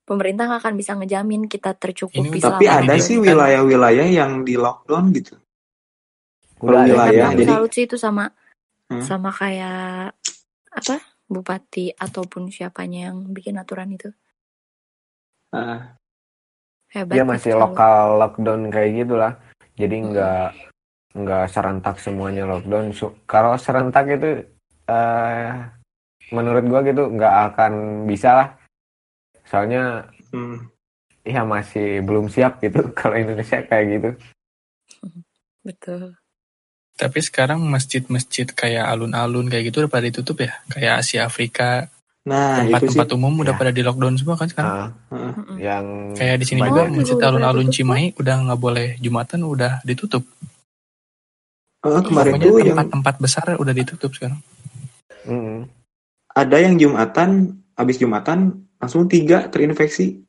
[0.02, 5.15] pemerintah nggak akan bisa ngejamin kita tercukupi Ini- Tapi ada sih wilayah-wilayah yang di lockdown
[5.15, 5.39] gitu.
[6.60, 8.28] Wilayah, yang aku jadi- salut sih itu sama
[8.86, 9.00] Hmm.
[9.00, 10.12] sama kayak
[10.69, 10.95] apa
[11.26, 14.12] bupati ataupun siapanya yang bikin aturan itu
[15.47, 15.95] Ah,
[16.89, 17.15] hebat.
[17.15, 19.34] dia masih lokal lockdown kayak gitulah
[19.74, 20.06] jadi Mm.
[20.06, 20.50] nggak
[21.12, 24.47] nggak serentak semuanya lockdown Su- kalau serentak itu
[24.88, 25.47] eh
[26.32, 27.74] menurut gua gitu nggak akan
[28.08, 28.47] bisa lah
[29.43, 30.71] soalnya hmm.
[31.28, 34.10] ya masih belum siap gitu kalau Indonesia kayak gitu
[35.62, 36.17] Betul.
[36.97, 40.58] Tapi sekarang masjid-masjid kayak alun-alun kayak gitu udah pada ditutup ya.
[40.69, 41.86] Kayak Asia Afrika,
[42.21, 42.93] Nah, itu sih.
[42.93, 43.60] tempat-tempat umum udah Ya.
[43.62, 44.74] pada di lockdown semua kan sekarang.
[44.74, 44.89] Heeh.
[45.17, 45.58] Mm-mm.
[45.58, 47.69] yang Kayak di sini juga masjid alun-alun.
[47.69, 50.21] Cimahi udah nggak boleh Jumatan udah ditutup.
[51.81, 54.39] Heeh, kemarin Pokoknya tuh yang tempat-tempat besar udah ditutup sekarang.
[55.21, 55.65] Mm-mm.
[56.31, 57.29] ada yang Jumatan,
[57.73, 60.21] habis Jumatan langsung tiga terinfeksi.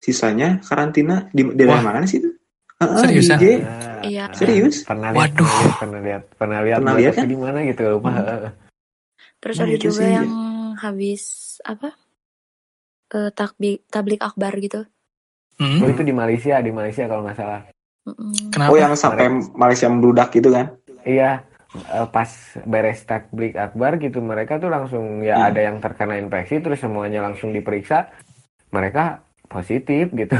[0.00, 1.92] Sisanya karantina di di daerah Wah.
[1.92, 2.32] mana sih itu?
[2.80, 3.36] Heeh, Seriusan?
[3.36, 3.54] di IG.
[3.60, 4.24] Ah, Iya.
[4.32, 4.88] Serius?
[4.88, 5.76] pernah lihat Waduh.
[5.76, 7.26] pernah lihat pernah lihat Pernah pernah lihat kan?
[7.28, 8.48] di mana gitu lupa Hmm.
[9.36, 10.08] Terus Nah, ada itu juga sih.
[10.08, 10.28] yang
[10.80, 11.22] habis
[11.60, 11.88] apa?
[13.10, 14.88] Eh takbik tablik akbar gitu.
[15.60, 15.84] Hmm.
[15.84, 17.60] oh itu di Malaysia di Malaysia kalau nggak salah.
[18.48, 18.72] Kenapa?
[18.72, 20.79] Oh, yang sampai Malaysia membludak gitu kan?
[21.02, 22.30] Iya, eh, pas
[22.62, 25.48] beres takbik akbar gitu mereka tuh langsung ya Hmm.
[25.48, 28.10] ada yang terkena infeksi terus semuanya langsung diperiksa
[28.68, 30.36] mereka positif gitu.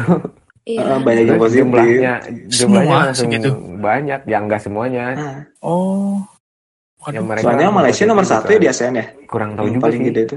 [0.61, 0.85] Iya.
[0.85, 1.63] Heeh, banyak yang positif.
[1.65, 2.13] jumlahnya
[2.47, 2.53] jumlahnya
[2.93, 3.51] Semua langsung segitu?
[3.81, 5.05] banyak, yang enggak semuanya.
[5.17, 6.21] Nah, Oh.
[7.01, 7.25] Ya, Waduh.
[7.25, 8.69] mereka soalnya Malaysia nomor satu gitu ya di.
[8.69, 9.07] ASEAN ya?
[9.25, 10.09] Kurang tahu yang juga paling sih.
[10.13, 10.37] gede itu.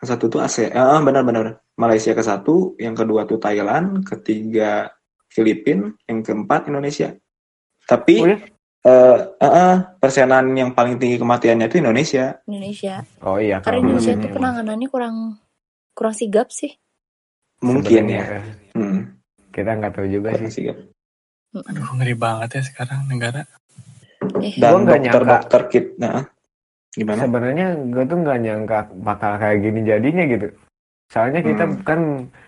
[0.00, 0.70] Yang satu tuh ASEAN.
[0.72, 1.46] Ah, benar-benar.
[1.76, 4.88] Malaysia ke satu, yang kedua tuh Thailand, ketiga
[5.28, 7.12] Filipina, yang keempat Indonesia.
[7.84, 8.40] Tapi Oh ya?
[8.86, 12.38] Eh, eh, eh, persenan yang paling tinggi kematiannya itu Indonesia.
[12.46, 13.02] Indonesia.
[13.20, 15.16] Oh iya, Karena kalau Indonesia tuh penanganannya kurang
[15.90, 16.70] kurang sigap sih.
[17.58, 18.40] Mungkin sebenarnya, ya.
[18.76, 19.00] Hmm,
[19.50, 20.70] Kita nggak tahu juga kurang sih.
[20.70, 20.76] sigap.
[21.56, 23.42] Aduh ngeri banget ya sekarang negara.
[24.38, 26.20] Eh, Gua Dan dokter-dokter kit, nah,
[26.92, 27.24] gimana?
[27.24, 30.48] Sebenarnya gue tuh nggak nyangka bakal kayak gini jadinya gitu.
[31.08, 31.80] Soalnya kita Hmm.
[31.86, 32.00] kan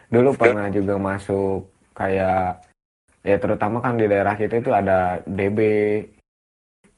[0.09, 2.61] dulu pernah juga masuk kayak
[3.23, 5.59] ya terutama kan di daerah kita itu ada DB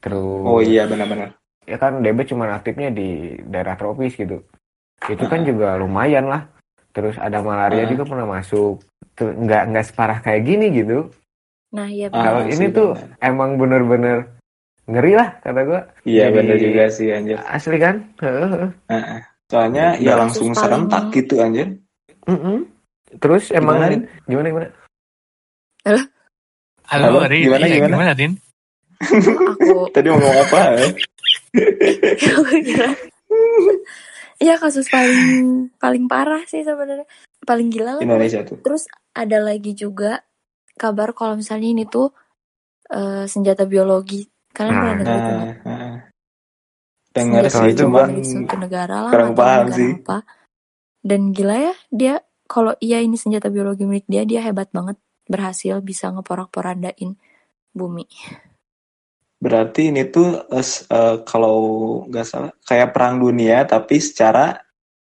[0.01, 1.37] terus Oh iya, benar-benar.
[1.63, 3.09] ya kan DB cuma aktifnya di
[3.45, 4.43] daerah tropis gitu.
[5.03, 6.45] Itu kan juga lumayan lah.
[6.91, 7.89] Terus ada malaria Ah.
[7.89, 8.83] juga pernah masuk.
[9.15, 11.07] Tuh nggak nggak separah kayak gini gitu.
[11.71, 13.15] Nah, iya Ah, Kalau sih, ini tuh benar.
[13.23, 14.17] emang bener-bener
[14.85, 15.81] ngeri lah kata gue.
[16.05, 17.39] Iya, Jadi- benar juga sih anjir.
[17.39, 17.97] Asli kan?
[18.19, 18.69] Heeh.
[18.89, 19.21] Heeh.
[19.47, 21.79] Soalnya ya langsung serentak gitu anjir.
[22.27, 22.67] Mm-mm.
[23.19, 24.69] Terus emang Gimana, gimana gimana?
[25.81, 26.03] Halo,
[26.87, 27.43] Halo, Rin.
[27.47, 27.95] gimana, Iya, gimana?
[27.95, 28.33] gimana, Rin?
[29.01, 30.61] Aku Tadi mau ngomong apa?
[32.69, 32.91] kira
[34.41, 37.05] Iya kasus paling paling parah sih sebenarnya
[37.45, 38.03] paling gila lah.
[38.05, 38.61] Indonesia tuh.
[38.65, 40.25] Terus ada lagi juga
[40.81, 42.13] kabar kalau misalnya ini tuh
[42.89, 44.25] eh, senjata biologi.
[44.57, 45.49] Kalian Nah, pernah dengar itu nggak?
[45.49, 45.95] Nah, heeh.
[47.11, 49.93] dengar sih itu cuma suatu negara lah, kurang paham sih.
[50.01, 50.19] apa.
[51.03, 52.15] Dan gila ya dia
[52.49, 54.97] kalau iya ini senjata biologi milik dia dia hebat banget
[55.29, 57.19] berhasil bisa ngeporak-porandain
[57.77, 58.09] bumi.
[59.41, 61.57] Berarti ini tuh s- eh, kalau
[62.07, 64.53] nggak salah kayak perang dunia tapi secara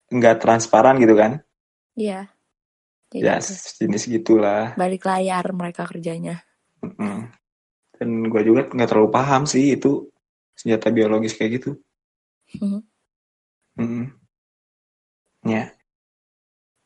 [0.09, 1.45] nggak transparan gitu kan?
[1.92, 2.33] Iya.
[3.09, 3.53] Kayak Ya gitu.
[3.85, 4.73] jenis gitulah.
[4.75, 6.40] Balik layar mereka kerjanya.
[6.81, 7.29] Mm.
[7.92, 10.09] Dan gue juga nggak terlalu paham sih itu
[10.57, 11.71] senjata biologis kayak gitu.
[13.77, 14.09] Mm.
[15.45, 15.73] Ya.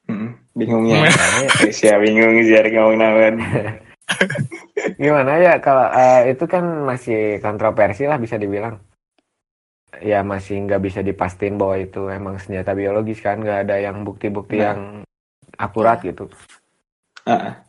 [0.06, 0.30] Mm.
[0.50, 1.06] Bingungnya.
[1.06, 1.48] Gimana ya?
[1.66, 3.34] Eh, Siapa bingung sih hari ngomong nawan.
[4.96, 8.80] Gimana ya kalau eh, itu kan masih kontroversi lah bisa dibilang.
[9.98, 14.60] Ya masih nggak bisa dipastiin bahwa itu emang senjata biologis kan nggak ada yang bukti-bukti
[14.60, 14.64] Nah.
[14.66, 14.80] yang
[15.56, 16.28] akurat gitu.
[17.24, 17.64] Ah,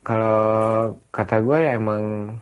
[0.00, 0.36] Kalau
[1.08, 2.36] kata gue ya emang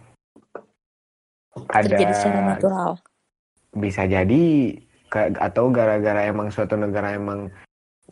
[1.68, 2.90] ada Terjadi secara natural.
[3.70, 4.42] bisa jadi
[5.07, 7.48] ke- atau gara-gara emang suatu negara emang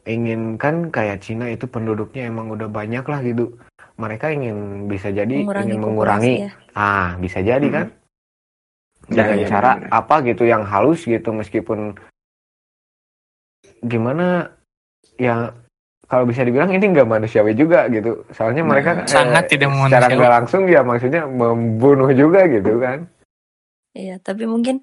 [0.07, 3.59] ingin kan kayak Cina itu penduduknya emang udah banyak lah gitu.
[4.01, 6.51] Mereka ingin bisa jadi Mengurangi ingin mengurangi ya.
[6.73, 7.77] Ah, bisa jadi Hmm.
[7.77, 7.87] kan?
[9.11, 9.91] Ya, Dengan ya, cara benar-benar.
[9.93, 11.99] apa gitu yang halus gitu meskipun
[13.81, 14.55] gimana
[15.17, 15.53] ya
[16.05, 18.27] kalau bisa dibilang ini nggak manusiawi juga gitu.
[18.33, 20.17] Soalnya Nah, mereka sangat tidak secara manusiawi.
[20.19, 23.07] nggak langsung ya maksudnya membunuh juga gitu kan.
[23.93, 24.83] Iya, tapi mungkin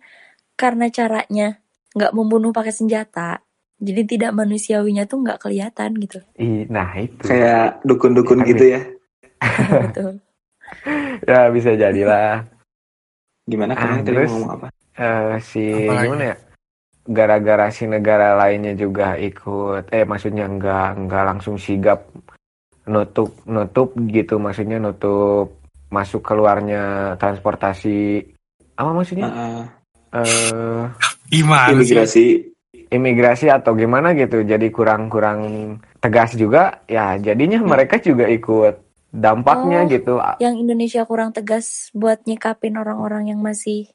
[0.56, 1.60] karena caranya
[1.96, 3.40] nggak membunuh pakai senjata,
[3.80, 6.20] jadi tidak manusiawinya tuh nggak kelihatan gitu.
[6.36, 7.28] Ih, nah itu.
[7.28, 8.82] kayak dukun-dukun Kan gitu ya.
[9.84, 10.13] Betul.
[11.23, 12.43] Ya bisa jadilah
[13.43, 14.32] Gimana Ah, kalian tadi terus?
[14.32, 14.67] ngomong apa?
[14.97, 16.04] eh si Apalagi?
[16.04, 16.36] gimana ya?
[17.08, 22.12] Gara-gara si negara lainnya juga ikut eh maksudnya nggak nggak langsung sigap
[22.84, 25.56] nutup nutup gitu maksudnya nutup
[25.88, 28.28] masuk keluarnya transportasi
[28.76, 29.63] apa maksudnya Heeh.
[30.17, 30.84] eh
[31.28, 31.76] Gimana sih?
[31.76, 32.26] imigrasi
[32.88, 35.39] imigrasi atau gimana gitu jadi kurang-kurang
[36.00, 37.67] tegas juga ya jadinya Hmm.
[37.67, 38.76] mereka juga ikut
[39.10, 39.89] dampaknya Oh.
[39.89, 43.88] gitu Yang Indonesia kurang tegas buat nyikapin orang-orang yang masih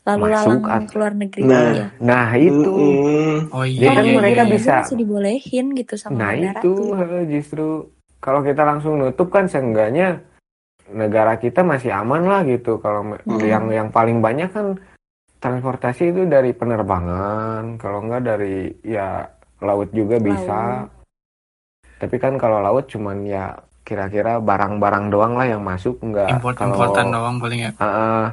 [0.00, 1.70] lalu lalang Masuk, at- ke luar negeri Nah.
[1.70, 1.86] ya.
[1.98, 2.72] nah itu.
[3.46, 4.54] Oh Jadi iya, kan iya, mereka iya, iya.
[4.54, 6.96] bisa- masih dibolehin gitu sama nah itu tuh.
[7.26, 7.66] justru
[8.16, 10.24] kalau kita langsung nutup kan seenggaknya
[10.88, 13.40] negara kita masih aman lah gitu kalau Hmm.
[13.40, 14.80] yang yang paling banyak kan
[15.36, 19.24] transportasi itu dari penerbangan kalau enggak dari ya
[19.60, 20.88] laut juga bisa
[21.96, 23.52] tapi kan kalau laut cuman ya
[23.90, 27.70] kira-kira barang-barang doang lah yang masuk enggak Import kalau importan doang paling ya.
[27.76, 28.26] Ah, ah.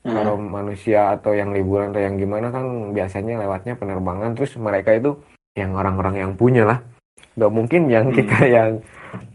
[0.00, 0.16] Hmm.
[0.16, 2.64] kalau manusia atau yang liburan atau yang gimana kan
[2.96, 5.12] biasanya lewatnya penerbangan terus mereka itu
[5.52, 6.80] yang orang-orang yang punya lah
[7.36, 8.16] nggak mungkin yang Hmm.
[8.16, 8.70] kita yang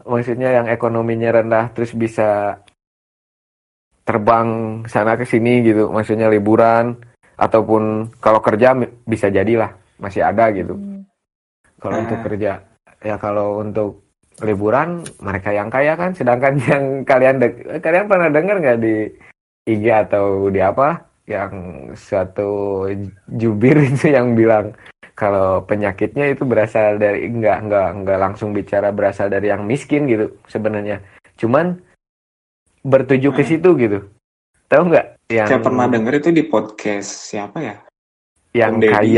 [0.01, 2.57] maksudnya yang ekonominya rendah terus bisa
[4.05, 6.97] terbang sana ke sini gitu maksudnya liburan
[7.37, 8.73] ataupun kalau kerja
[9.05, 9.69] bisa jadilah
[10.01, 11.05] masih ada gitu Hmm.
[11.77, 12.61] kalau untuk kerja
[13.01, 14.04] ya kalau untuk
[14.41, 18.95] liburan mereka yang kaya kan sedangkan yang kalian dek- kalian pernah dengar nggak di
[19.65, 21.51] IG atau di apa yang
[21.93, 22.85] suatu
[23.27, 24.75] jubir itu yang bilang
[25.15, 30.35] kalau penyakitnya itu berasal dari nggak nggak nggak langsung bicara berasal dari yang miskin gitu
[30.45, 30.99] sebenarnya
[31.35, 31.79] cuman
[32.81, 33.47] bertuju ke Ah.
[33.47, 33.99] situ gitu
[34.67, 37.75] tahu nggak yang Saya pernah denger itu di podcast siapa ya?
[38.53, 39.17] yang Om Deddy.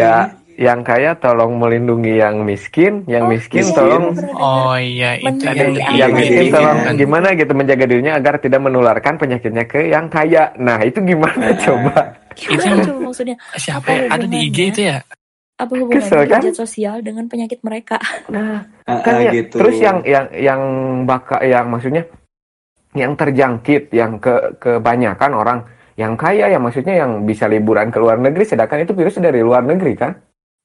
[0.58, 4.04] Yang kaya tolong melindungi yang miskin yang Oh, miskin iya, tolong.
[4.34, 6.94] Oh iya, itu yang yang miskin tolong kan.
[6.98, 10.50] gimana gitu menjaga dirinya agar tidak menularkan penyakitnya ke yang kaya.
[10.58, 11.58] Nah itu gimana Ah.
[11.62, 11.96] coba?
[12.34, 13.38] Gimana Itu- maksudnya?
[13.54, 14.10] Siapa Apa ya?
[14.12, 14.98] Ada di IG itu ya?
[15.58, 16.42] Apa hubungannya Kesel, kan?
[16.54, 17.98] sosial dengan penyakit mereka?
[18.28, 19.62] Nah Ah, kan ah, ya, gitu.
[19.62, 20.62] terus yang yang yang
[21.06, 22.06] baka yang maksudnya
[22.94, 25.60] yang terjangkit yang ke kebanyakan orang
[25.94, 29.62] yang kaya ya maksudnya yang bisa liburan ke luar negeri sedangkan itu virus dari luar
[29.62, 30.14] negeri kan?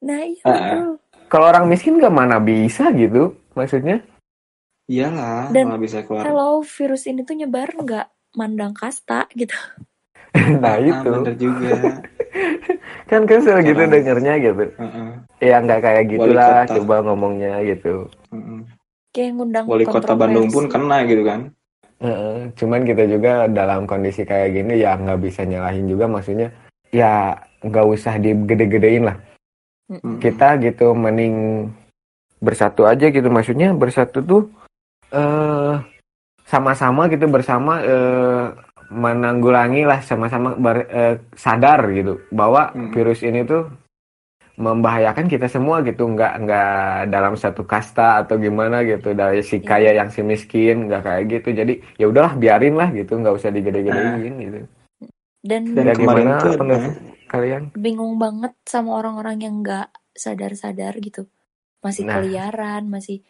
[0.03, 0.87] Nah iya Ah, betul.
[1.27, 4.03] Kalau orang miskin gak mana bisa gitu maksudnya?
[4.85, 6.27] Iyalah, Dan- bisa keluar.
[6.27, 9.55] Kalau virus ini tuh nyebar nggak mandang kasta gitu.
[10.61, 11.71] nah Ah, itu bener juga.
[13.11, 14.65] kan kesel gitu Cara- dengernya gitu.
[14.75, 15.09] Heeh,
[15.41, 18.11] Ya nggak kayak gitulah coba ngomongnya gitu.
[18.29, 18.61] heeh.
[19.13, 21.41] Kayak ngundang Wali kota Bandung pun kena gitu kan.
[22.03, 26.51] Heeh, cuman kita juga dalam kondisi kayak gini ya nggak bisa nyalahin juga maksudnya
[26.91, 29.17] ya nggak usah digede-gedein lah
[30.19, 31.69] Kita gitu mending
[32.39, 33.29] bersatu aja gitu.
[33.29, 34.43] Maksudnya bersatu tuh
[35.11, 35.75] eh
[36.45, 38.45] sama-sama gitu bersama eh
[38.93, 42.93] menanggulangi lah sama-sama ber- eh, sadar gitu bahwa Mm.
[42.93, 43.73] virus ini tuh
[44.53, 46.05] membahayakan kita semua gitu.
[46.05, 46.73] Nggak nggak
[47.09, 49.17] dalam satu kasta atau gimana gitu.
[49.17, 51.49] Dari si kaya yang si miskin nggak kayak gitu.
[51.57, 53.17] Jadi ya udahlah biarin lah gitu.
[53.17, 54.59] Nggak usah digede-gedein gitu.
[55.43, 56.95] Dan Dan Ya, kemarin gimana tuh ada-
[57.33, 61.25] kalian bingung banget sama orang-orang yang nggak sadar-sadar gitu.
[61.81, 62.21] Masih Nah.
[62.21, 63.25] keliaran, masih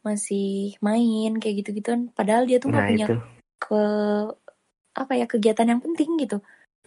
[0.00, 2.02] masih main kayak gitu-gitu kan.
[2.16, 3.14] Padahal dia tuh nggak nah punya itu
[3.60, 3.82] ke
[4.96, 6.40] apa ya kegiatan yang penting gitu.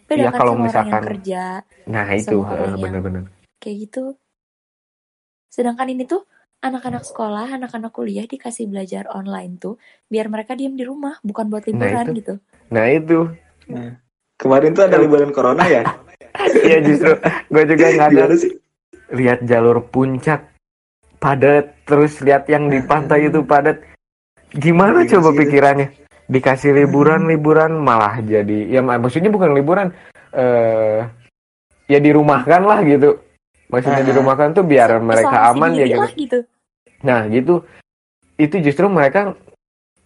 [0.09, 1.43] Beda kan kalau sama orang yang misalkan- kerja
[1.85, 3.23] nah itu eh, bener-bener
[3.62, 4.03] kayak gitu.
[5.49, 6.25] Sedangkan ini tuh
[6.59, 9.77] anak-anak sekolah, anak-anak kuliah dikasih belajar online tuh
[10.09, 12.17] biar mereka diem di rumah, bukan buat liburan itu.
[12.19, 12.33] gitu.
[12.69, 13.29] nah itu
[14.39, 15.83] Kemarin tuh ada liburan corona ya?
[16.37, 17.13] Iya justru.
[17.49, 18.53] Gue juga nggak ada sih?
[19.09, 20.53] lihat jalur puncak
[21.17, 23.81] padat terus lihat yang di pantai itu padat.
[24.53, 25.89] Gimana Iya coba pikirannya?
[26.29, 29.89] Dikasih liburan liburan malah jadi ya mak- maksudnya bukan liburan
[30.29, 31.01] eh
[31.89, 33.17] ya dirumahkan lah gitu.
[33.69, 34.07] Maksudnya Ah.
[34.13, 36.05] dirumahkan tuh biar mereka aman ya gitu.
[36.17, 36.39] gitu.
[37.01, 37.65] nah gitu.
[38.37, 39.33] Itu justru mereka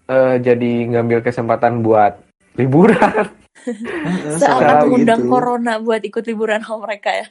[0.07, 2.23] eh, jadi ngambil kesempatan buat
[2.55, 5.29] liburan Seakan sekarang mengundang gitu.
[5.31, 7.27] corona buat ikut liburan sama mereka ya.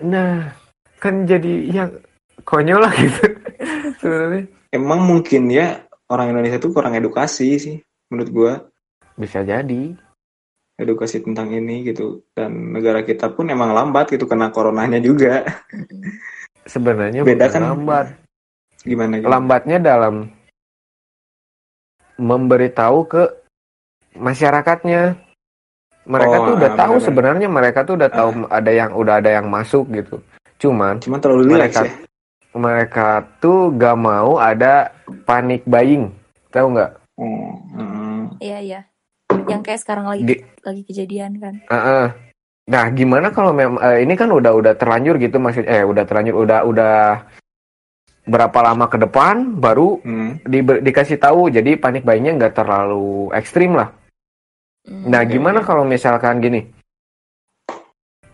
[0.00, 0.50] nah
[0.98, 1.84] kan jadi ya
[2.44, 3.24] konyol lah gitu
[4.00, 7.76] sebenarnya Emang mungkin ya orang Indonesia tuh kurang edukasi sih
[8.10, 8.52] menurut gua.
[9.18, 9.94] bisa jadi
[10.80, 12.24] Edukasi tentang ini gitu.
[12.32, 15.44] Dan negara kita pun emang lambat gitu kena coronanya juga.
[16.64, 17.62] sebenarnya Beda bukan kan?
[17.68, 18.06] lambat
[18.80, 19.28] Gimana gitu?
[19.28, 20.32] lambatnya dalam
[22.16, 23.22] memberitahu ke
[24.16, 25.16] masyarakatnya
[26.02, 29.30] mereka Oh, tuh udah ah, tahu sebenarnya mereka tuh udah tahu ada yang udah ada
[29.32, 30.16] yang masuk gitu
[30.56, 31.92] cuman Cuma terlalu relax mereka ya.
[32.52, 33.08] mereka
[33.38, 36.08] tuh gak mau ada panik buying
[36.48, 38.20] tahu nggak Oh, heeh.
[38.40, 38.80] Iya iya.
[39.44, 41.60] Yang kayak sekarang lagi Di- lagi kejadian kan.
[41.62, 42.06] Heeh.
[42.64, 46.40] Nah, gimana kalau memang eh, ini kan udah udah terlanjur gitu maksud eh udah terlanjur
[46.40, 46.96] udah udah
[48.22, 50.40] berapa lama ke depan baru Hmm.
[50.40, 53.99] di, dikasih tahu jadi panik buyingnya nggak terlalu ekstrim lah Hmm.
[54.88, 56.64] Nah Oke, gimana kalau misalkan gini?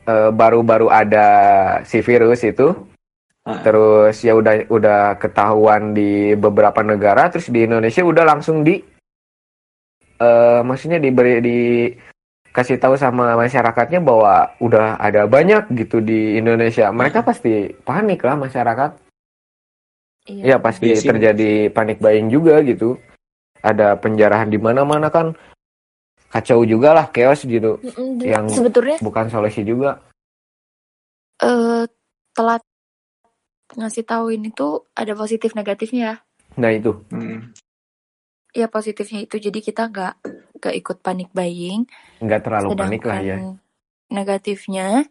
[0.07, 1.27] Eh, baru-baru ada
[1.83, 2.71] si virus itu
[3.47, 3.63] Ah.
[3.63, 8.83] terus ya udah udah ketahuan di beberapa negara terus di Indonesia udah langsung di
[10.19, 11.59] eh maksudnya diberi di
[12.51, 16.91] kasih tahu sama masyarakatnya bahwa udah ada banyak gitu di Indonesia.
[16.91, 18.99] Mereka pasti panik lah masyarakat.
[20.27, 20.43] Iya.
[20.43, 21.09] ya pasti Iya sih.
[21.15, 22.99] terjadi panik buying juga gitu.
[23.63, 25.39] Ada penjarahan di mana-mana kan
[26.37, 27.81] kacau juga lah chaos gitu
[28.21, 30.05] dan yang- sebetulnya bukan solusi juga
[31.39, 31.85] eh
[32.31, 32.61] telat
[33.73, 36.15] ngasih tahu ini tuh ada positif negatifnya ya.
[36.55, 37.53] nah itu Hmm.
[38.53, 40.15] Ya positifnya itu jadi kita nggak
[40.57, 41.85] nggak ikut panik buying.
[42.19, 43.37] nggak terlalu sedangkan panik lah ya
[44.09, 45.05] negatifnya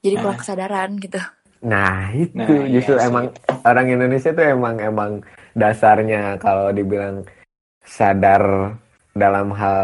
[0.00, 0.20] jadi Ah.
[0.20, 1.16] pulang kesadaran gitu.
[1.62, 3.06] Nah itu Nah, iya justru sih.
[3.06, 5.12] emang orang Indonesia tuh emang emang
[5.54, 7.24] dasarnya kalau dibilang
[7.80, 8.76] sadar
[9.12, 9.80] dalam hal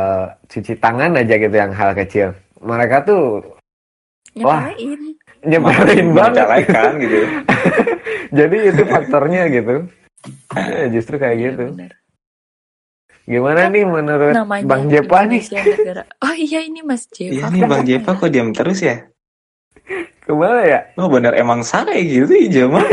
[0.46, 2.32] cuci tangan aja gitu yang hal kecil.
[2.58, 3.44] Mereka tuh
[4.38, 4.70] Wah.
[4.70, 5.14] Nyepelin.
[5.44, 6.44] nyebelin banget.
[6.46, 7.18] Mencalekan gitu.
[8.38, 9.74] Jadi itu faktornya gitu.
[10.52, 11.64] Ya, justru kayak Iya, gitu.
[11.74, 11.92] bener.
[13.28, 15.42] Gimana nih menurut Namanya Bang Jepa nih?
[15.52, 16.02] Negara.
[16.24, 17.32] Oh iya ini Mas Jepa.
[17.34, 19.04] Iya nih Bang Jepa kok diam terus ya?
[20.18, 20.80] Ke mana ya?
[20.96, 22.84] Oh bener emang salah ya gitu ya mah.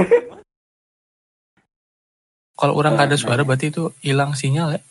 [2.56, 4.82] Kalau orang nggak ada suara berarti itu hilang sinyal ya.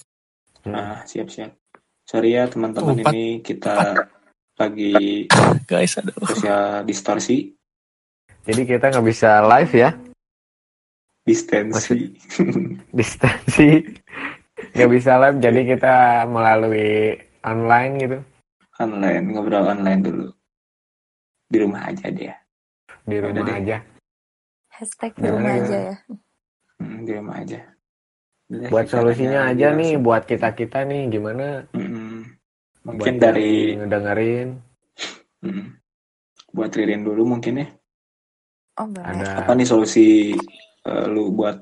[0.65, 1.53] Nah siap-siap.
[2.05, 4.05] Sorry ya teman-teman ini kita
[4.55, 5.25] lagi
[5.71, 6.13] Guys, aduh.
[6.29, 7.57] sosial distorsi,
[8.45, 9.91] Jadi kita nggak bisa live ya,
[11.25, 12.13] distensi.
[12.99, 13.71] distansi.
[14.77, 15.95] Nggak bisa live, jadi kita
[16.29, 18.19] melalui online gitu
[18.77, 20.27] online ngobrol online dulu.
[21.49, 22.35] Di rumah aja dia.
[23.05, 23.57] di Udah rumah deh.
[23.65, 23.77] aja.
[24.69, 25.97] Hashtag di rumah aja ya.
[26.83, 27.61] Hmm, di rumah aja.
[28.55, 30.05] Udah, Buat solusinya aja lagi nih, langsung.
[30.07, 31.47] buat kita kita nih gimana?
[31.75, 32.13] Mm-mm.
[32.85, 34.49] Mungkin buat dari ngedengerin
[35.43, 35.65] mm,
[36.55, 37.69] buat Ririn dulu mungkin ya.
[38.79, 39.07] Oh boleh.
[39.07, 40.31] ada Apa nih solusi
[40.85, 41.59] eh, lu buat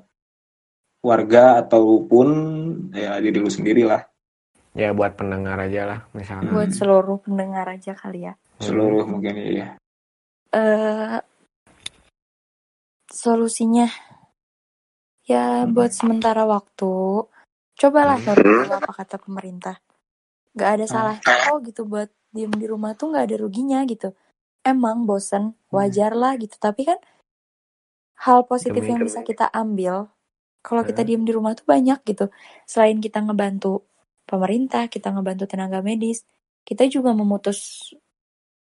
[1.01, 2.29] warga ataupun
[2.93, 4.03] ya diri lu sendiri lah
[4.73, 6.53] ya buat pendengar aja lah misalnya.
[6.53, 6.79] Buat Hmm.
[6.79, 8.35] seluruh pendengar aja kali ya.
[8.59, 9.75] seluruh mungkin ya.
[10.53, 11.19] eh
[13.11, 13.89] solusinya
[15.25, 15.73] ya Hmm.
[15.73, 16.93] buat sementara waktu
[17.75, 18.27] cobalah Hmm.
[18.29, 19.77] nurut dulu apa kata pemerintah
[20.53, 20.91] nggak ada Ah.
[20.91, 24.13] salahnya kok gitu buat diem di rumah tuh nggak ada ruginya gitu
[24.63, 26.99] emang bosen wajar lah gitu tapi kan
[28.21, 30.07] hal positif yang bisa kita ambil
[30.61, 31.09] kalau kita Hmm.
[31.09, 32.31] diem di rumah tuh banyak gitu
[32.65, 33.83] selain kita ngebantu
[34.23, 36.23] pemerintah kita ngebantu tenaga medis
[36.63, 37.91] kita juga memutus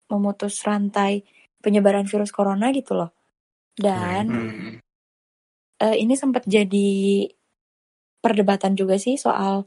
[0.07, 1.25] memutus rantai
[1.59, 3.11] penyebaran virus corona gitu loh
[3.73, 4.73] dan Hmm.
[5.79, 7.27] Eh, ini sempat jadi
[8.19, 9.65] perdebatan juga sih soal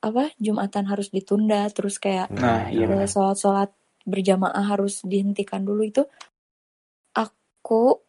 [0.00, 2.88] apa jumatan harus ditunda terus kayak Nah, iya.
[2.88, 3.68] eh, sholat-sholat
[4.08, 6.02] berjamaah harus dihentikan dulu itu
[7.12, 8.00] aku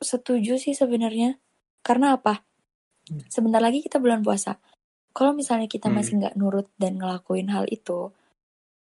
[0.00, 1.36] setuju sih sebenarnya.
[1.84, 2.44] Karena apa?
[3.28, 4.56] Sebentar lagi kita bulan puasa.
[5.12, 6.00] Kalau misalnya kita Hmm.
[6.00, 8.14] masih nggak nurut dan ngelakuin hal itu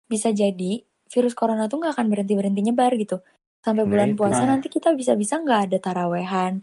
[0.09, 3.25] bisa jadi virus corona tuh nggak akan berhenti berhenti nyebar gitu.
[3.65, 4.57] Sampai Nah, bulan puasa Nah.
[4.57, 6.61] nanti kita bisa bisa nggak ada tarawehan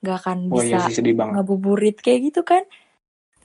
[0.00, 1.32] nggak akan Oh iya bisa sih sedih banget.
[1.36, 2.64] ngabuburit kayak gitu kan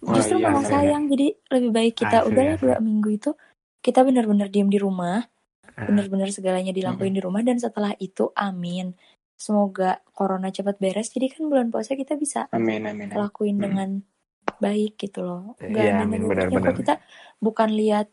[0.02, 0.72] Wah, justru iya, malah asli.
[0.72, 3.32] sayang jadi lebih baik kita Asli, udahlah dua minggu itu
[3.80, 5.24] kita benar-benar diem di rumah
[5.68, 5.92] Ah.
[5.92, 8.96] benar-benar segalanya dilakuin di rumah dan setelah itu amin
[9.36, 13.12] semoga corona cepat beres jadi kan bulan puasa kita bisa Amin amin.
[13.12, 13.18] amin.
[13.20, 13.64] lakuin Hmm.
[13.66, 13.90] dengan
[14.56, 16.64] baik gitu loh nggak Iya, ada amin, negatifnya benar-benar.
[16.66, 16.94] kok kita
[17.38, 18.08] bukan lihat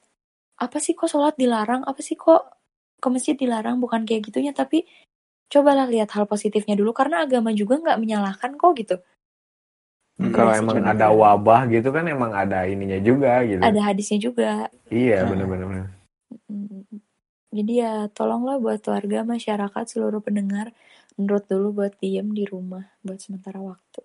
[0.58, 2.50] apa sih kok sholat dilarang apa sih kok
[2.98, 4.82] ke masjid dilarang bukan kayak gitunya tapi
[5.52, 8.96] cobalah lihat hal positifnya dulu karena agama juga nggak menyalahkan kok gitu
[10.12, 13.64] Hmm, Kalau Iya emang ada wabah gitu kan emang ada ininya juga gitu.
[13.64, 15.28] ada hadisnya juga Iya Nah.
[15.32, 15.84] benar-benar.
[17.48, 20.76] Jadi ya tolonglah buat warga masyarakat seluruh pendengar
[21.16, 24.00] menurut dulu buat diem di rumah buat sementara waktu.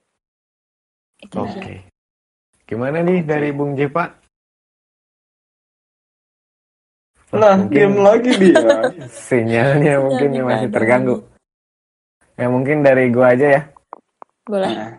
[1.27, 1.59] Oke.
[1.59, 1.83] aja.
[2.63, 4.07] Gimana nih dari Bung Jepa?
[7.35, 8.63] Lah, Mungkin- diam lagi dia.
[9.27, 11.15] Sinyalnya mungkin masih terganggu.
[12.37, 13.61] Ya mungkin dari gua aja ya.
[14.45, 14.69] Boleh.
[14.71, 14.91] Nah,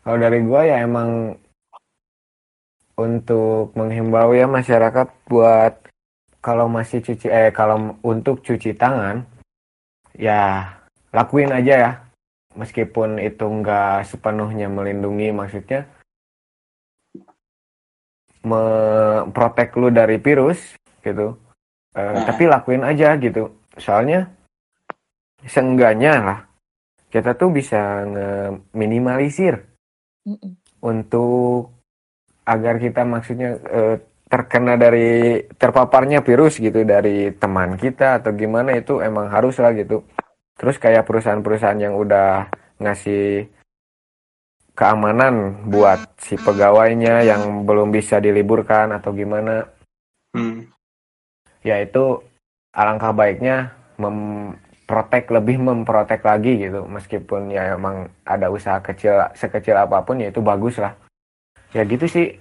[0.00, 1.36] Kalau dari gua ya emang
[2.96, 5.72] untuk menghimbau ya masyarakat buat
[6.40, 9.24] kalau masih cuci eh kalau untuk cuci tangan
[10.16, 10.68] ya
[11.12, 11.90] lakuin aja ya
[12.56, 15.88] meskipun itu nggak sepenuhnya melindungi maksudnya
[18.44, 21.36] memprotek lu dari virus gitu
[21.90, 22.22] Eh, Nah.
[22.22, 24.30] tapi lakuin aja gitu soalnya
[25.46, 26.40] seenggaknya lah
[27.10, 28.06] kita tuh bisa
[28.72, 29.58] minimalisir
[30.80, 31.74] untuk
[32.46, 33.96] agar kita maksudnya eh,
[34.30, 40.06] terkena dari terpaparnya virus gitu dari teman kita atau gimana itu emang harus lah gitu.
[40.54, 42.46] Terus kayak perusahaan-perusahaan yang udah
[42.78, 43.50] ngasih
[44.78, 49.66] keamanan buat si pegawainya yang belum bisa diliburkan atau gimana,
[50.30, 50.70] Hmm.
[51.66, 52.22] ya itu
[52.70, 53.74] alangkah baiknya
[54.90, 56.82] memprotek lebih memprotek lagi gitu.
[56.82, 60.98] Meskipun ya emang ada usaha kecil sekecil apa pun ya itu bagus lah.
[61.70, 62.34] Ya gitu sih.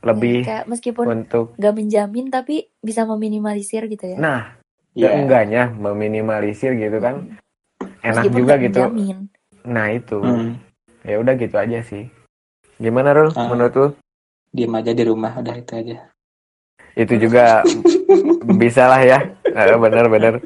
[0.00, 4.16] Lebih kayak meskipun untuk gak menjamin tapi bisa meminimalisir gitu ya.
[4.16, 4.56] Nah
[4.96, 5.14] Iya.
[5.14, 7.36] enggaknya meminimalisir gitu kan
[8.00, 8.80] enak Meskipun juga gitu.
[8.88, 9.18] menjamin.
[9.68, 10.18] nah itu.
[10.18, 10.56] Hmm.
[11.04, 12.08] ya udah gitu aja sih.
[12.80, 13.30] Gimana Rul?
[13.36, 13.46] Ah.
[13.46, 13.88] menurut lu?
[14.48, 15.96] Diem aja di rumah udah itu aja.
[16.96, 17.62] itu juga
[18.62, 19.18] bisa lah ya.
[19.76, 20.40] Bener-bener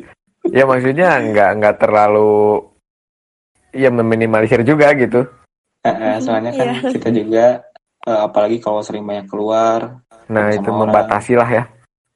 [0.50, 2.66] ya maksudnya nggak nggak terlalu
[3.70, 5.22] ya meminimalisir juga gitu
[5.82, 6.94] Eh, eh, soalnya kan Iya.
[6.94, 7.46] kita juga
[8.06, 9.98] eh, apalagi kalau sering banyak keluar,
[10.30, 10.86] nah itu orang.
[10.86, 11.64] membatasi lah ya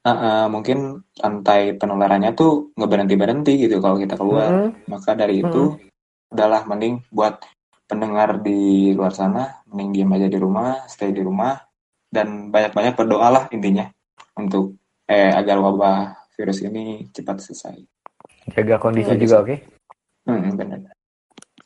[0.06, 4.50] eh, eh, mungkin rantai penularannya tuh nggak berhenti berhenti gitu kalau kita keluar.
[4.70, 4.86] Mm-mm.
[4.86, 5.74] Maka dari itu
[6.30, 7.42] udahlah mending buat
[7.90, 11.58] pendengar di luar sana mending diam aja di rumah, stay di rumah
[12.06, 13.90] dan banyak-banyak berdoalah intinya
[14.38, 14.78] untuk
[15.10, 17.82] eh agar wabah virus ini cepat selesai.
[18.48, 19.56] Jaga kondisi Iya, juga oke
[20.22, 20.82] Hmm, benar.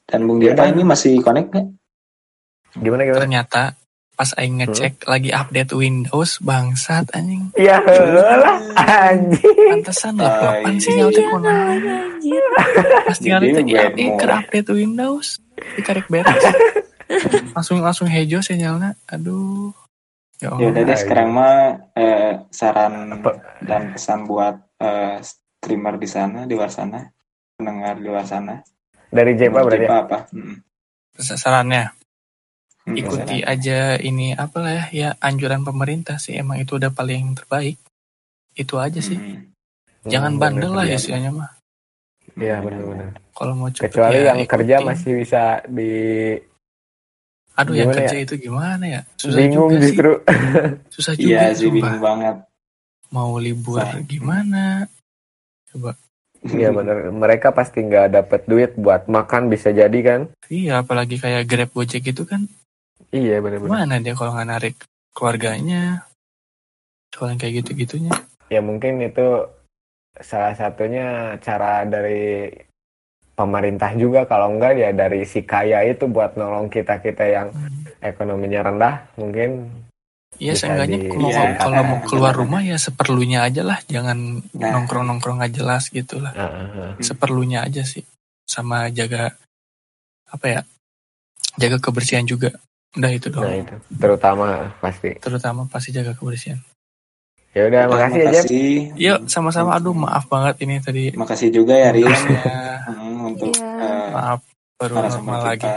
[0.05, 0.68] Dan Bung Ya udah.
[0.68, 1.66] ini masih connect nggak?
[2.76, 3.62] gimana gimana Ternyata
[4.12, 7.49] pas aing ngecek lagi update Windows bangsat anjing.
[7.57, 10.61] ya lah anjing Pantesan lah Tai.
[10.61, 11.81] apaan sinyal teh Iya, kunaon.
[11.81, 12.45] anjir.
[13.03, 13.97] Pas tinggal Jadi itu ya, webmu.
[13.99, 15.28] eh, keur update Windows.
[15.74, 16.45] Dikarek beres.
[17.57, 18.93] langsung langsung hejo sinyalnya.
[19.09, 19.72] Aduh.
[20.37, 21.57] Ya Ya udah deh sekarang mah
[21.93, 23.41] eh, saran Apa?
[23.62, 25.16] dan pesan buat eh,
[25.61, 27.05] streamer di sana di luar sana,
[27.55, 28.65] pendengar di luar sana.
[29.13, 29.89] dari Jepa Menurut berarti ya?
[29.93, 30.19] Jepa apa?
[30.33, 30.57] Hmm.
[31.21, 31.85] Sarannya
[32.81, 33.53] Hmm, ikuti saran.
[33.53, 37.77] aja ini apa lah ya, ya anjuran pemerintah sih emang itu udah paling terbaik.
[38.57, 39.21] Itu aja sih.
[39.21, 39.53] Hmm.
[40.09, 40.97] Jangan Hmm, bandel lah iya.
[40.97, 41.51] istilahnya mah.
[42.41, 43.21] Iya benar-benar.
[43.37, 44.49] Kalau mau cepet Kecuali ya yang ikutin.
[44.49, 45.93] kerja masih bisa di
[47.53, 48.25] Aduh yang kerja ya?
[48.25, 49.01] itu gimana ya?
[49.21, 50.11] Susah bingung juga justru.
[50.17, 50.25] sih.
[50.97, 52.37] Susah juga Iya sih bingung banget.
[53.13, 53.77] Mau libur
[54.09, 54.89] gimana?
[55.71, 55.97] Coba.
[56.41, 57.12] Iya benar.
[57.12, 60.21] Mereka pasti nggak dapat duit buat makan bisa jadi kan?
[60.49, 62.49] Iya apalagi kayak Grab Gojek itu kan
[63.11, 63.75] Iya benar-benar.
[63.75, 64.75] Mana dia kalau nggak narik
[65.11, 66.07] keluarganya?
[67.18, 68.14] Yang kayak gitu-gitunya.
[68.49, 69.51] Ya mungkin itu
[70.23, 72.55] salah satunya cara dari
[73.35, 77.49] pemerintah juga kalau enggak ya dari si kaya itu buat nolong kita kita yang
[77.99, 79.71] ekonominya rendah mungkin
[80.41, 81.45] Iya, Bisa seenggaknya di- kalau, Iya.
[81.55, 84.70] kalau mau keluar rumah ya seperlunya aja lah, jangan Nah.
[84.72, 86.32] nongkrong-nongkrong nggak jelas gitu lah.
[86.32, 86.93] ah, ah, ah.
[86.99, 88.01] Seperlunya aja sih,
[88.43, 89.36] sama jaga
[90.26, 90.61] apa ya,
[91.55, 92.57] jaga kebersihan juga.
[92.91, 93.61] Udah itu nah doang.
[93.61, 94.47] itu terutama
[94.80, 95.14] pasti.
[95.14, 96.59] Terutama pasti jaga kebersihan.
[97.51, 98.70] Ya udah Udah, makasih ya makasih.
[98.97, 99.70] Yuk, sama-sama.
[99.74, 101.11] Aduh, maaf banget ini tadi.
[101.12, 102.47] Makasih juga ya Rian Ya,
[102.88, 103.66] Hmm, untuk Iya.
[103.76, 104.41] eh, maaf
[104.74, 105.68] baru normal lagi.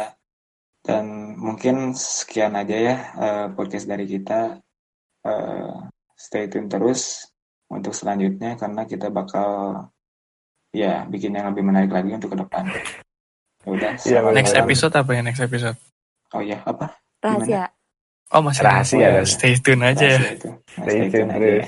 [0.82, 1.06] Dan
[1.44, 4.64] mungkin sekian aja ya eh, podcast dari kita.
[5.24, 5.74] Eh,
[6.16, 7.28] stay tune terus
[7.68, 9.84] untuk selanjutnya karena kita bakal
[10.72, 12.64] ya bikin yang lebih menarik lagi untuk ke depan.
[13.64, 13.92] Ya udah.
[14.00, 14.64] Selamat Next malam.
[14.68, 15.78] episode apa ya next episode?
[16.34, 16.96] Oh iya, apa?
[17.24, 17.68] Rahasia.
[18.34, 19.08] Oh masih Rahasia, rahasia.
[19.14, 19.22] ada.
[19.28, 20.20] Stay tune aja ya.
[20.20, 21.66] Nah, Stay tune aja ya.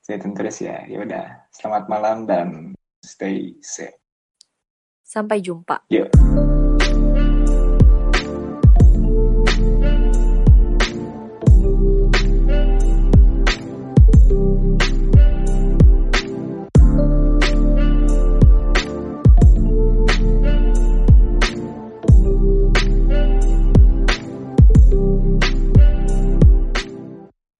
[0.00, 0.76] Stay tune terus ya.
[0.88, 1.26] Ya udah.
[1.52, 2.46] Selamat malam dan
[3.04, 3.94] stay safe.
[5.04, 5.82] Sampai jumpa.
[5.90, 6.59] Yuk.